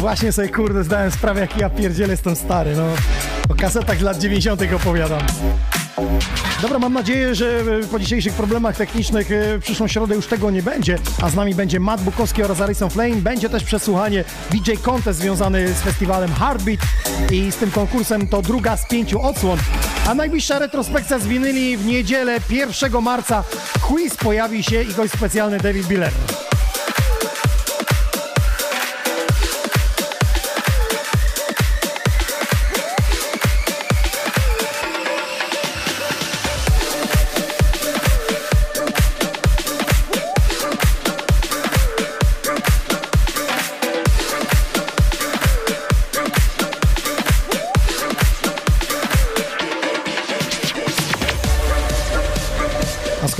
[0.02, 2.82] Właśnie sobie kurde zdałem sprawę, jaki ja pierdzielę jestem stary, no.
[3.48, 4.62] O kasetach z lat 90.
[4.76, 5.20] opowiadam.
[6.62, 10.50] Dobra, mam nadzieję, że e, po dzisiejszych problemach technicznych e, w przyszłą środę już tego
[10.50, 13.16] nie będzie, a z nami będzie Matt Bukowski oraz Alison Flame.
[13.16, 16.80] Będzie też przesłuchanie DJ Contest związany z festiwalem Heartbeat
[17.30, 19.58] i z tym konkursem to druga z pięciu odsłon.
[20.08, 23.44] A najbliższa retrospekcja z winyli w niedzielę 1 marca.
[23.80, 26.12] Quiz pojawi się i gość specjalny David Biller.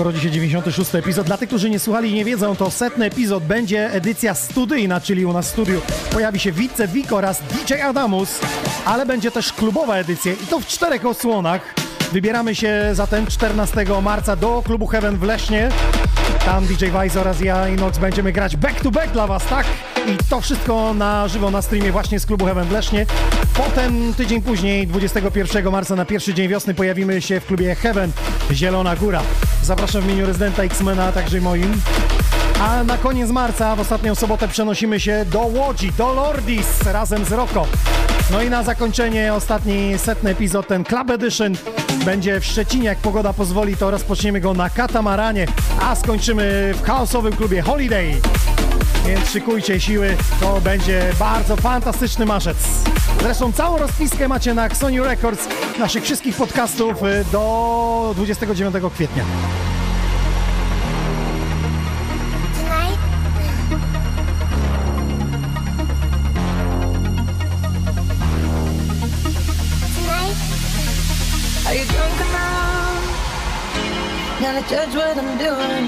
[0.02, 3.44] Skoro dzisiaj 96 epizod, dla tych, którzy nie słuchali i nie wiedzą, to setny epizod
[3.44, 5.80] będzie edycja studyjna, czyli u nas w studiu
[6.12, 8.40] pojawi się Wice Wik oraz DJ Adamus,
[8.84, 11.74] ale będzie też klubowa edycja i to w czterech odsłonach.
[12.12, 15.68] Wybieramy się zatem 14 marca do klubu Heaven w Lesznie.
[16.44, 19.66] Tam DJ Wise oraz ja i Nox będziemy grać back to back dla Was, tak?
[20.06, 23.06] I to wszystko na żywo na streamie właśnie z klubu Heaven w Lesznie.
[23.55, 28.12] Potem tydzień później, 21 marca na pierwszy dzień wiosny pojawimy się w klubie Heaven
[28.52, 29.23] Zielona Góra.
[29.62, 31.81] Zapraszam w imieniu rezydenta X-Mena, także moim.
[32.60, 37.32] A na koniec marca, w ostatnią sobotę przenosimy się do Łodzi, do Lordis razem z
[37.32, 37.66] Roko.
[38.31, 41.55] No i na zakończenie ostatni setny epizod, ten Club Edition
[42.04, 45.46] będzie w Szczecinie, jak pogoda pozwoli, to rozpoczniemy go na katamaranie,
[45.80, 48.20] a skończymy w chaosowym klubie Holiday.
[49.06, 52.56] Więc szykujcie siły, to będzie bardzo fantastyczny marzec.
[53.20, 55.48] Zresztą całą rozpiskę macie na Sony Records
[55.78, 59.24] naszych wszystkich podcastów y, do 29 kwietnia.
[74.93, 75.86] Now what I'm doing.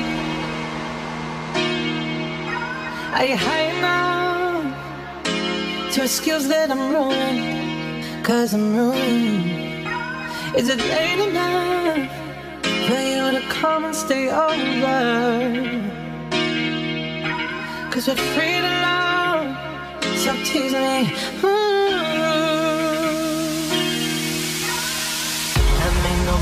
[3.29, 4.65] You high enough
[5.95, 8.25] to excuse that I'm ruined?
[8.25, 9.87] Cause I'm ruined.
[10.57, 12.11] Is it late enough
[12.87, 15.01] for you to come and stay over?
[17.91, 19.57] Cause we're free to love.
[20.19, 21.13] Stop teasing me.
[21.43, 22.34] Mm.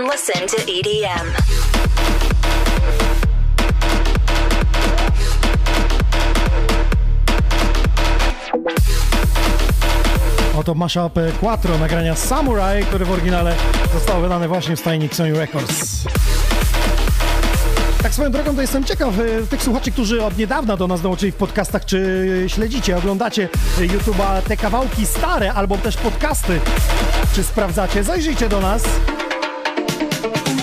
[0.00, 1.26] and listen to E EDM.
[10.58, 13.54] Oto mashup e, Quattro nagrania Samurai, które w oryginale
[13.94, 16.04] zostało wydane właśnie w stajni Sony Records.
[18.02, 21.32] Tak swoją drogą to jestem ciekaw e, tych słuchaczy, którzy od niedawna do nas dołączyli
[21.32, 23.48] w podcastach, czy śledzicie, oglądacie
[23.78, 26.60] e, YouTube'a te kawałki stare, albo też podcasty,
[27.34, 28.82] czy sprawdzacie, zajrzyjcie do nas.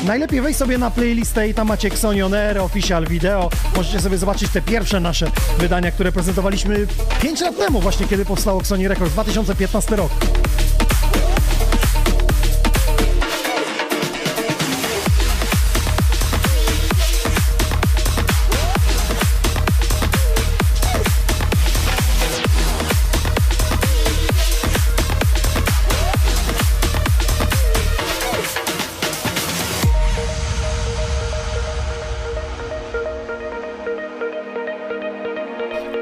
[0.06, 3.50] Najlepiej wejść sobie na playlistę i tam macie Xonion Air, Official Video.
[3.76, 6.88] Możecie sobie zobaczyć te pierwsze nasze wydania, które prezentowaliśmy
[7.22, 10.12] 5 lat temu właśnie, kiedy powstało Sony Records, 2015 rok.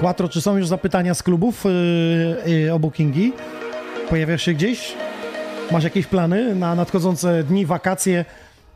[0.06, 1.64] Quattro, czy są już zapytania z klubów
[2.45, 3.34] yy, yy, o bookingi?
[4.10, 4.94] Pojawiasz się gdzieś?
[5.72, 8.26] Masz jakieś plany na nadchodzące dni, wakacje?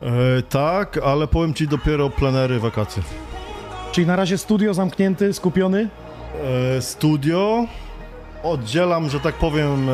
[0.01, 0.07] E,
[0.49, 3.03] tak, ale powiem ci dopiero plenery, wakacje.
[3.91, 5.87] Czyli na razie studio zamknięty, skupiony?
[6.77, 7.65] E, studio.
[8.43, 9.93] Oddzielam, że tak powiem, e,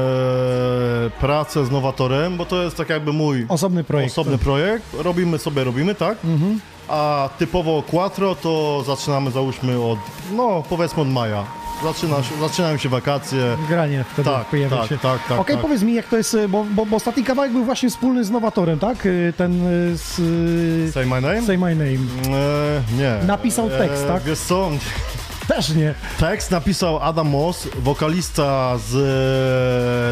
[1.22, 4.12] pracę z nowatorem, bo to jest tak jakby mój Osobny projekt.
[4.12, 4.86] osobny projekt.
[5.04, 6.18] Robimy sobie, robimy, tak?
[6.26, 6.60] Mhm.
[6.88, 10.00] A typowo Quattro to zaczynamy załóżmy od,
[10.36, 11.44] no powiedzmy od maja.
[11.84, 13.58] Zaczyna się, zaczynają się wakacje.
[13.70, 14.98] Granie wtedy Tak, pojawia tak, się.
[14.98, 15.62] tak, tak, Okej, tak.
[15.62, 18.32] powiedz mi, jak to jest, y, bo, bo, bo ostatni kawałek był właśnie wspólny z
[18.32, 19.06] Nowatorem, tak?
[19.06, 20.20] Y, Ten y, z...
[20.20, 21.42] y, Say my name?
[21.42, 22.38] Say my name.
[22.38, 23.28] E, nie.
[23.28, 24.24] Napisał tekst, tak?
[24.24, 24.70] Wiesz co?
[25.48, 25.94] Też nie.
[26.20, 28.92] Tekst napisał Adam Moss, wokalista z,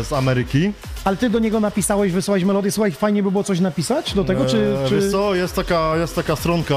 [0.08, 0.74] z Ameryki.
[1.06, 4.46] Ale ty do niego napisałeś, wysłałeś melodię, słuchaj, fajnie by było coś napisać do tego,
[4.46, 4.76] czy...
[4.86, 4.96] E, czy...
[4.96, 6.76] Wiesz co, jest taka, jest taka stronka,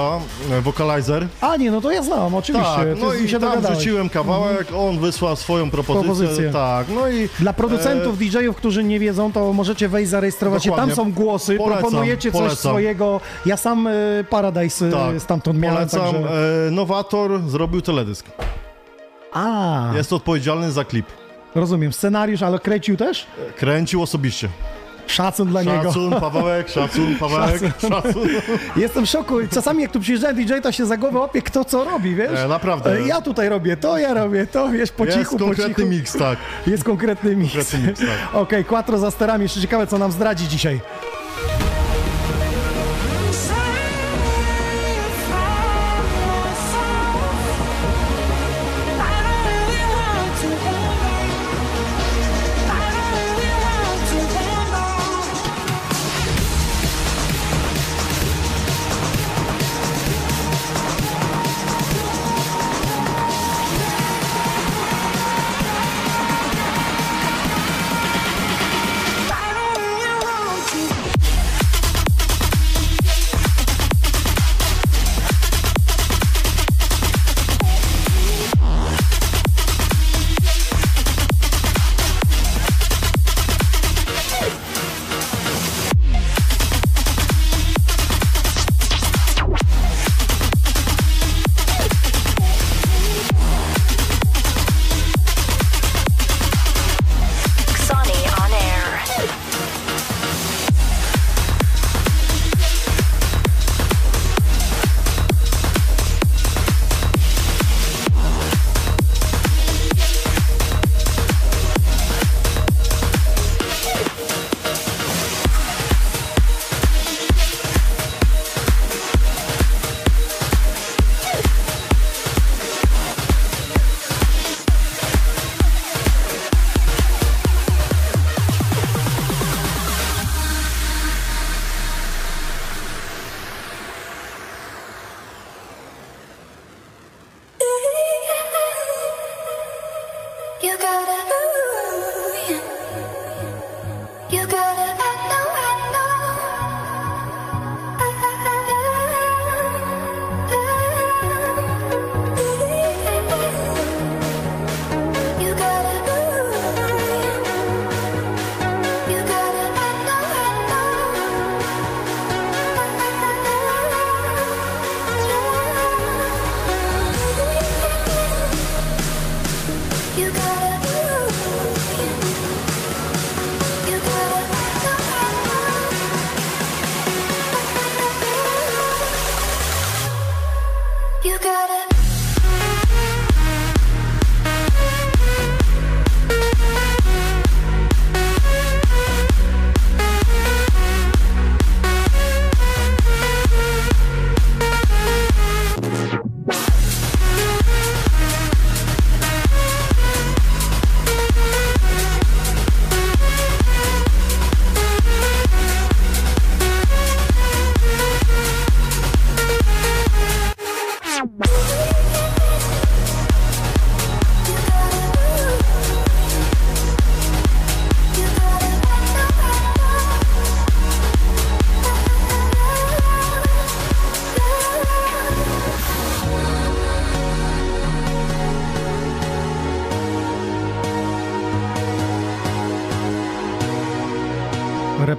[0.52, 1.26] e, Vocalizer.
[1.40, 2.76] A nie, no to ja znam, oczywiście.
[2.76, 3.76] Tak, no i się tam dogadałeś.
[3.78, 6.06] wrzuciłem kawałek, on wysłał swoją propozycję.
[6.14, 6.50] Propozycję.
[6.52, 7.28] Tak, no i...
[7.40, 10.72] Dla producentów, e, DJ-ów, którzy nie wiedzą, to możecie wejść, zarejestrować się.
[10.72, 12.56] Tam są głosy, Polecam, proponujecie coś polecam.
[12.56, 13.20] swojego.
[13.46, 16.66] Ja sam y, Paradise y, Tak, stamtąd miałem, Polecam, także...
[16.66, 18.26] e, Nowator zrobił teledysk.
[19.32, 21.06] A, Jest odpowiedzialny za klip.
[21.56, 21.92] Rozumiem.
[21.92, 23.26] Scenariusz, ale kręcił też?
[23.56, 24.48] Kręcił osobiście.
[25.06, 25.82] Szacun dla niego.
[25.82, 27.90] Szacun, Pawełek, szacun, Pawełek, Szacun.
[27.90, 28.28] szacun.
[28.76, 29.34] Jestem w szoku.
[29.54, 32.38] Czasami jak tu przyjeżdża DJ, to się za głowę łapie, kto co robi, wiesz?
[32.40, 32.92] E, naprawdę.
[32.98, 35.88] E, Ja tutaj robię to, ja robię to, wiesz, po Jest cichu, po konkretny cichu.
[35.88, 36.38] miks, tak.
[36.66, 37.52] Jest konkretny miks.
[37.54, 38.34] Konkretny miks, tak.
[38.42, 39.42] Okej, Quattro za sterami.
[39.42, 40.80] Jeszcze ciekawe, co nam zdradzi dzisiaj.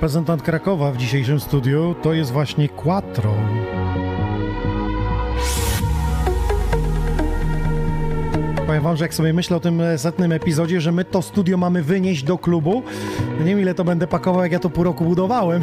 [0.07, 3.34] Reprezentant Krakowa w dzisiejszym studiu to jest właśnie Quattro.
[8.67, 11.57] Powiem wam, że jak sobie myślę o tym e, setnym epizodzie, że my to studio
[11.57, 12.84] mamy wynieść do klubu,
[13.39, 15.61] nie wiem ile to będę pakował, jak ja to pół roku budowałem.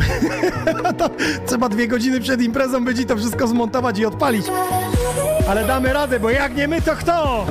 [1.46, 4.46] trzeba dwie godziny przed imprezą będzie to wszystko zmontować i odpalić.
[5.48, 7.46] Ale damy radę, bo jak nie my, to kto?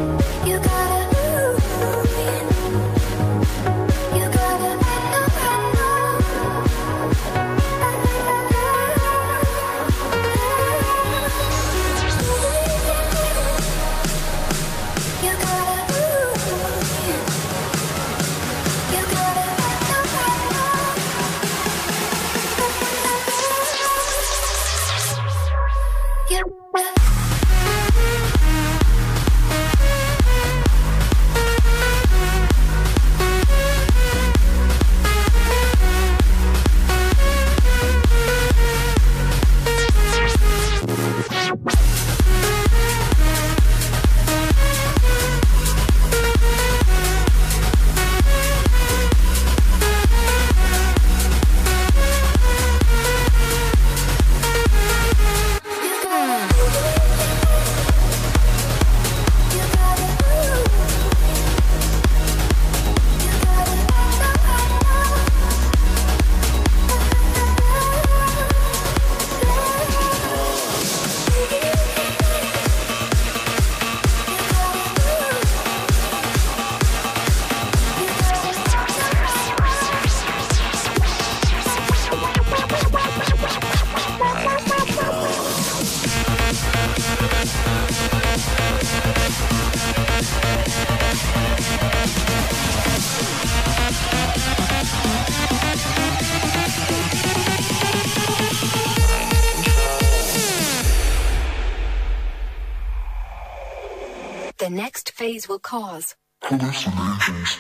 [105.44, 106.16] Phase will cause.
[106.42, 107.58] Hallucinations.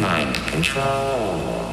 [0.00, 1.66] Mind control.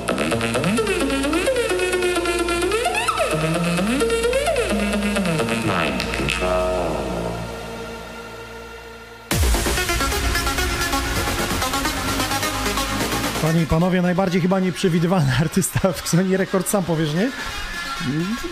[13.41, 17.31] Panie i panowie, najbardziej chyba nieprzewidywalny artysta w Sony Record, sam powiesz, nie?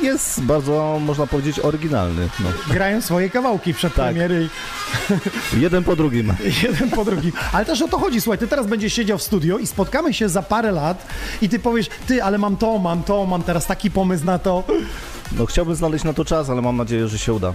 [0.01, 2.29] Jest bardzo, można powiedzieć, oryginalny.
[2.39, 2.49] No.
[2.73, 4.05] Grają swoje kawałki przed Tak.
[4.05, 4.49] premiery
[5.57, 6.33] Jeden po drugim.
[6.63, 7.31] jeden po drugim.
[7.51, 10.29] Ale też o to chodzi, słuchaj, ty teraz będziesz siedział w studio i spotkamy się
[10.29, 11.07] za parę lat
[11.41, 14.63] i ty powiesz, ty, ale mam to, mam to, mam teraz taki pomysł na to.
[15.37, 17.53] No chciałbym znaleźć na to czas, ale mam nadzieję, że się uda.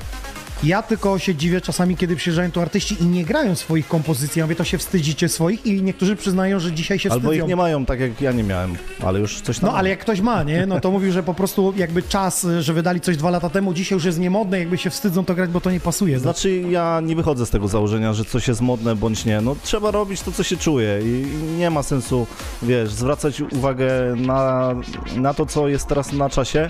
[0.64, 4.38] Ja tylko się dziwię czasami, kiedy przyjeżdżają tu artyści i nie grają swoich kompozycji.
[4.40, 7.44] Ja mówię, to się wstydzicie swoich i niektórzy przyznają, że dzisiaj się Albo wstydzą.
[7.44, 9.98] ich nie mają, tak jak ja nie miałem, ale już coś tam No ale jak
[9.98, 10.66] ktoś ma, nie?
[10.66, 13.96] No to mówił, że po prostu jakby czas, że wydali coś dwa lata temu, dzisiaj
[13.96, 16.18] już jest niemodne, jakby się wstydzą to grać, bo to nie pasuje.
[16.18, 19.40] Znaczy ja nie wychodzę z tego założenia, że coś jest modne bądź nie.
[19.40, 22.26] No trzeba robić to, co się czuje i i nie ma sensu,
[22.62, 24.74] wiesz, zwracać uwagę na,
[25.16, 26.68] na to, co jest teraz na czasie,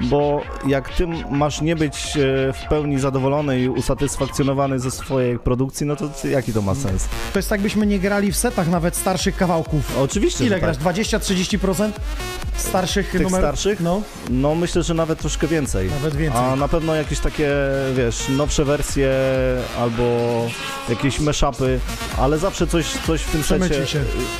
[0.00, 3.17] bo jak ty masz nie być e, w pełni zadowolony
[3.62, 7.08] i usatysfakcjonowany ze swojej produkcji, no to jaki to ma sens?
[7.32, 9.98] To jest tak, byśmy nie grali w setach nawet starszych kawałków.
[9.98, 10.76] Oczywiście, Ile grasz?
[10.76, 10.94] tak.
[10.94, 11.90] 20-30%
[12.56, 13.38] starszych Tych numerów?
[13.38, 13.80] starszych?
[13.80, 14.02] No.
[14.30, 15.90] No myślę, że nawet troszkę więcej.
[15.90, 16.40] Nawet więcej.
[16.44, 17.50] A na pewno jakieś takie,
[17.96, 19.10] wiesz, nowsze wersje
[19.78, 20.02] albo
[20.88, 21.80] jakieś mashupy,
[22.18, 23.86] ale zawsze coś, coś w tym secie...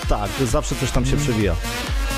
[0.08, 1.54] Tak, zawsze coś tam się przewija.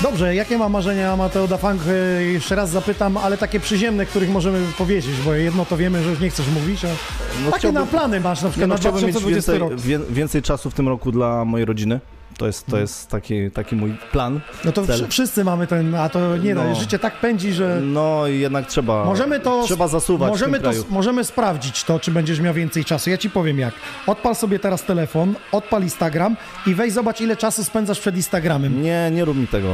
[0.03, 1.81] Dobrze, jakie ma marzenia Mateo da Funk?
[1.87, 6.09] Y, Jeszcze raz zapytam, ale takie przyziemne, których możemy powiedzieć, bo jedno to wiemy, że
[6.09, 6.97] już nie chcesz mówić, a takie
[7.45, 9.81] No chciałbym- na plany masz na przykład no, na chciałbym mieć 2020 więcej, rok.
[9.81, 11.99] wie, więcej czasu w tym roku dla mojej rodziny.
[12.41, 14.39] To jest, to jest taki, taki mój plan.
[14.65, 14.95] No to cel.
[14.95, 16.75] wszy- wszyscy mamy ten, a to nie no, No.
[16.75, 20.85] życie tak pędzi, że No i jednak trzeba, możemy to trzeba zasuwać możemy to kraju.
[20.89, 23.09] możemy sprawdzić to, czy będziesz miał więcej czasu.
[23.09, 23.73] Ja ci powiem jak.
[24.07, 26.35] Odpal sobie teraz telefon, odpal Instagram
[26.67, 28.81] i weź zobacz ile czasu spędzasz przed Instagramem.
[28.83, 29.67] Nie, nie rób mi tego.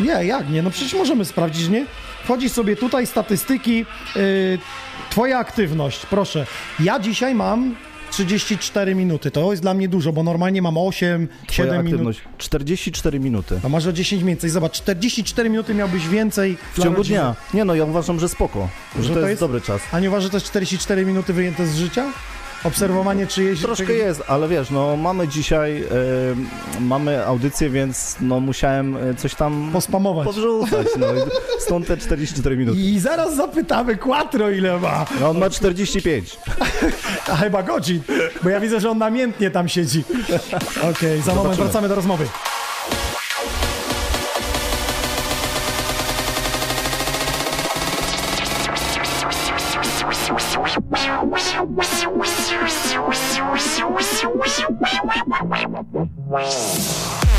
[0.00, 0.62] Nie, jak nie?
[0.62, 1.86] No przecież możemy sprawdzić, nie?
[2.24, 3.78] Wchodzisz sobie tutaj, statystyki,
[4.16, 4.58] yy,
[5.10, 6.46] twoja aktywność, proszę.
[6.80, 7.74] Ja dzisiaj mam
[8.18, 11.92] 34 minuty, to jest dla mnie dużo, bo normalnie mam 8, Twoja 7 minut.
[11.92, 13.60] aktywność 44 minuty.
[13.64, 17.18] A może o 10 więcej, zobacz, 44 minuty miałbyś więcej W ciągu rodziny.
[17.18, 17.34] dnia.
[17.54, 18.68] Nie no, ja uważam, że spoko.
[19.00, 19.82] Że, to, jest, dobry czas.
[19.92, 22.06] A nie uważasz, że to jest 44 minuty wyjęte z życia?
[22.64, 23.60] Obserwowanie czyjeś...
[23.60, 25.86] Troszkę czyjeś- jest, ale wiesz, no mamy dzisiaj, e,
[26.80, 30.26] mamy audycję, więc no musiałem e, coś tam Pospamować.
[30.26, 31.06] podrzucać, no
[31.58, 32.78] stąd te 44 minuty.
[32.80, 35.04] I zaraz zapytamy Quattro ile ma.
[35.20, 36.38] No on ma 45.
[37.32, 38.00] A chyba godzin,
[38.42, 40.04] bo ja widzę, że on namiętnie tam siedzi.
[40.92, 42.26] Okej, za moment wracamy do rozmowy.
[51.24, 52.33] To
[56.40, 57.33] jest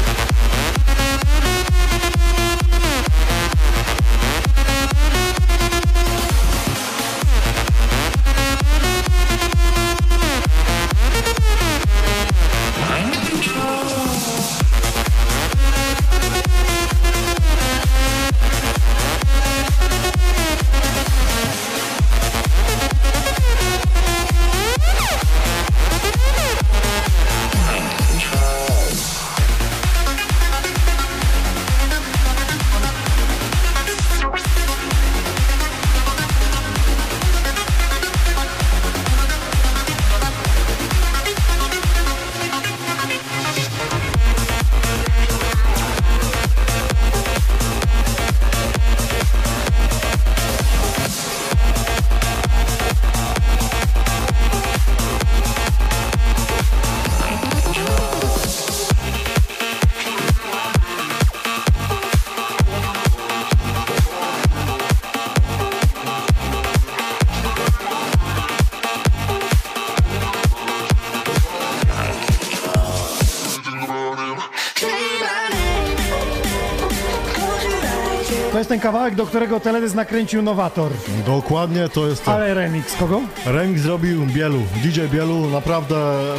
[78.76, 80.92] ten kawałek, do którego teledysk nakręcił Nowator.
[81.26, 82.34] Dokładnie, to jest to.
[82.34, 83.22] Ale remix kogo?
[83.46, 85.96] Remix zrobił Bielu, DJ Bielu, naprawdę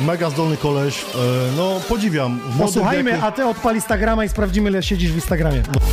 [0.07, 1.03] mega zdolny koleś.
[1.03, 1.07] E,
[1.57, 2.41] No, podziwiam.
[2.51, 5.63] W Posłuchajmy, wieku- a ty odpal Instagrama i sprawdzimy, ile siedzisz w Instagramie.
[5.63, 5.87] Panowie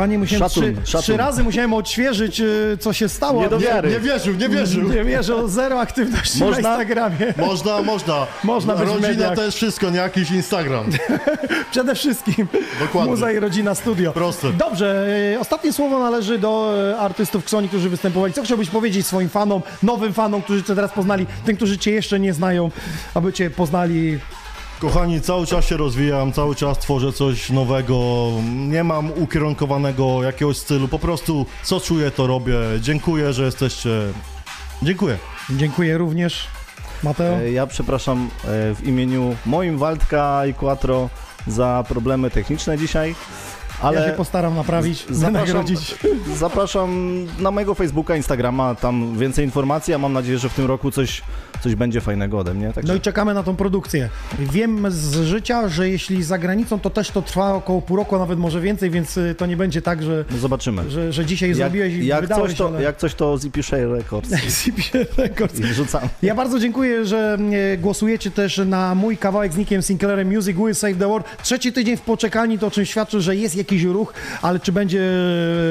[0.00, 1.02] panie, musiałem Szacun, trzy, szacun.
[1.02, 3.42] trzy razy musiałem odświeżyć, y, co się stało.
[3.42, 3.90] Nie do wiary.
[3.90, 4.88] Nie wierzył, nie wierzył.
[4.88, 6.70] Nie wierzył, zero aktywności na Można?
[6.70, 7.34] Instagramie.
[7.36, 8.26] Można, można.
[8.44, 10.86] Można być Rodzina to jest wszystko, nie jakiś Instagram.
[11.72, 12.48] Przede wszystkim
[12.80, 13.10] Dokładnie.
[13.10, 14.12] Muza i Rodzina Studio.
[14.12, 14.52] Proste.
[14.52, 18.32] Dobrze, e, ostatnie słowo należy do e, artystów Ksoni, którzy występowali.
[18.32, 22.20] Co chciałbyś powiedzieć swoim fanom, nowym fanom, którzy cię teraz poznali, tym, którzy cię jeszcze
[22.20, 22.70] nie znają,
[23.14, 24.18] aby cię poznali?
[24.80, 28.28] Kochani, cały czas się rozwijam, cały czas tworzę coś nowego.
[28.56, 32.54] Nie mam ukierunkowanego jakiegoś stylu, po prostu co czuję, to robię.
[32.80, 33.90] Dziękuję, że jesteście.
[34.82, 35.18] Dziękuję.
[35.50, 36.46] Dziękuję również.
[37.02, 37.34] Mateo?
[37.36, 41.08] E, Ja przepraszam e, w imieniu moim Waldka i Quattro
[41.46, 43.14] za problemy techniczne dzisiaj.
[43.82, 45.94] Ale Ja się postaram naprawić, zapraszam, wynagrodzić.
[46.38, 46.90] zapraszam
[47.38, 51.22] na mojego Facebooka, Instagrama, tam więcej informacji, a mam nadzieję, że w tym roku coś,
[51.62, 52.72] coś będzie fajnego ode mnie.
[52.72, 54.08] Także No i czekamy na tą produkcję.
[54.38, 58.18] Wiem z życia, że jeśli za granicą, to też to trwa około pół roku, a
[58.18, 60.90] nawet może więcej, więc y, to nie będzie tak, że, no zobaczymy.
[60.90, 62.82] że, że dzisiaj Jak, zrobiłeś i jak, wydałeś, coś to, ale...
[62.82, 64.30] jak coś to Zippy Share Records.
[65.16, 65.58] Records.
[65.58, 66.02] I wrzucam.
[66.22, 67.38] Ja bardzo dziękuję, że
[67.74, 71.26] e, głosujecie też na mój kawałek z Nickiem Sinclairem Music Will Save the World.
[71.42, 74.98] Trzeci tydzień w poczekalni, to o czym świadczy, że jest jakiś ruch, ale czy będzie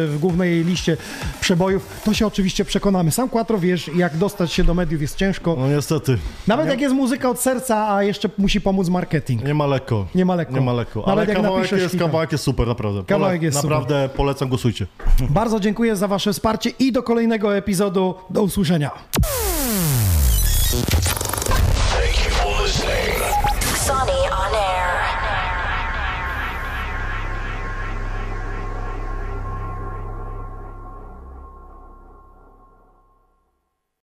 [0.08, 0.98] w głównej liście
[1.42, 3.12] przebojów, to się oczywiście przekonamy.
[3.12, 5.56] Sam Quattro wiesz, jak dostać się do mediów jest ciężko.
[5.60, 6.18] No niestety.
[6.48, 9.44] Nawet nie, jak jest muzyka od serca, a jeszcze musi pomóc marketing.
[9.44, 10.08] nie ma lekko.
[10.16, 10.54] Nie ma lekko.
[10.54, 11.00] Nie ma lekko.
[11.00, 13.04] Nawet Ale jak kawałek jest, kawałek jest super, naprawdę.
[13.04, 13.72] Kawałek jest super.
[13.72, 14.88] Naprawdę polecam, głosujcie.
[15.30, 18.16] Bardzo dziękuję za wasze wsparcie i do kolejnego epizodu.
[18.30, 18.92] Do usłyszenia.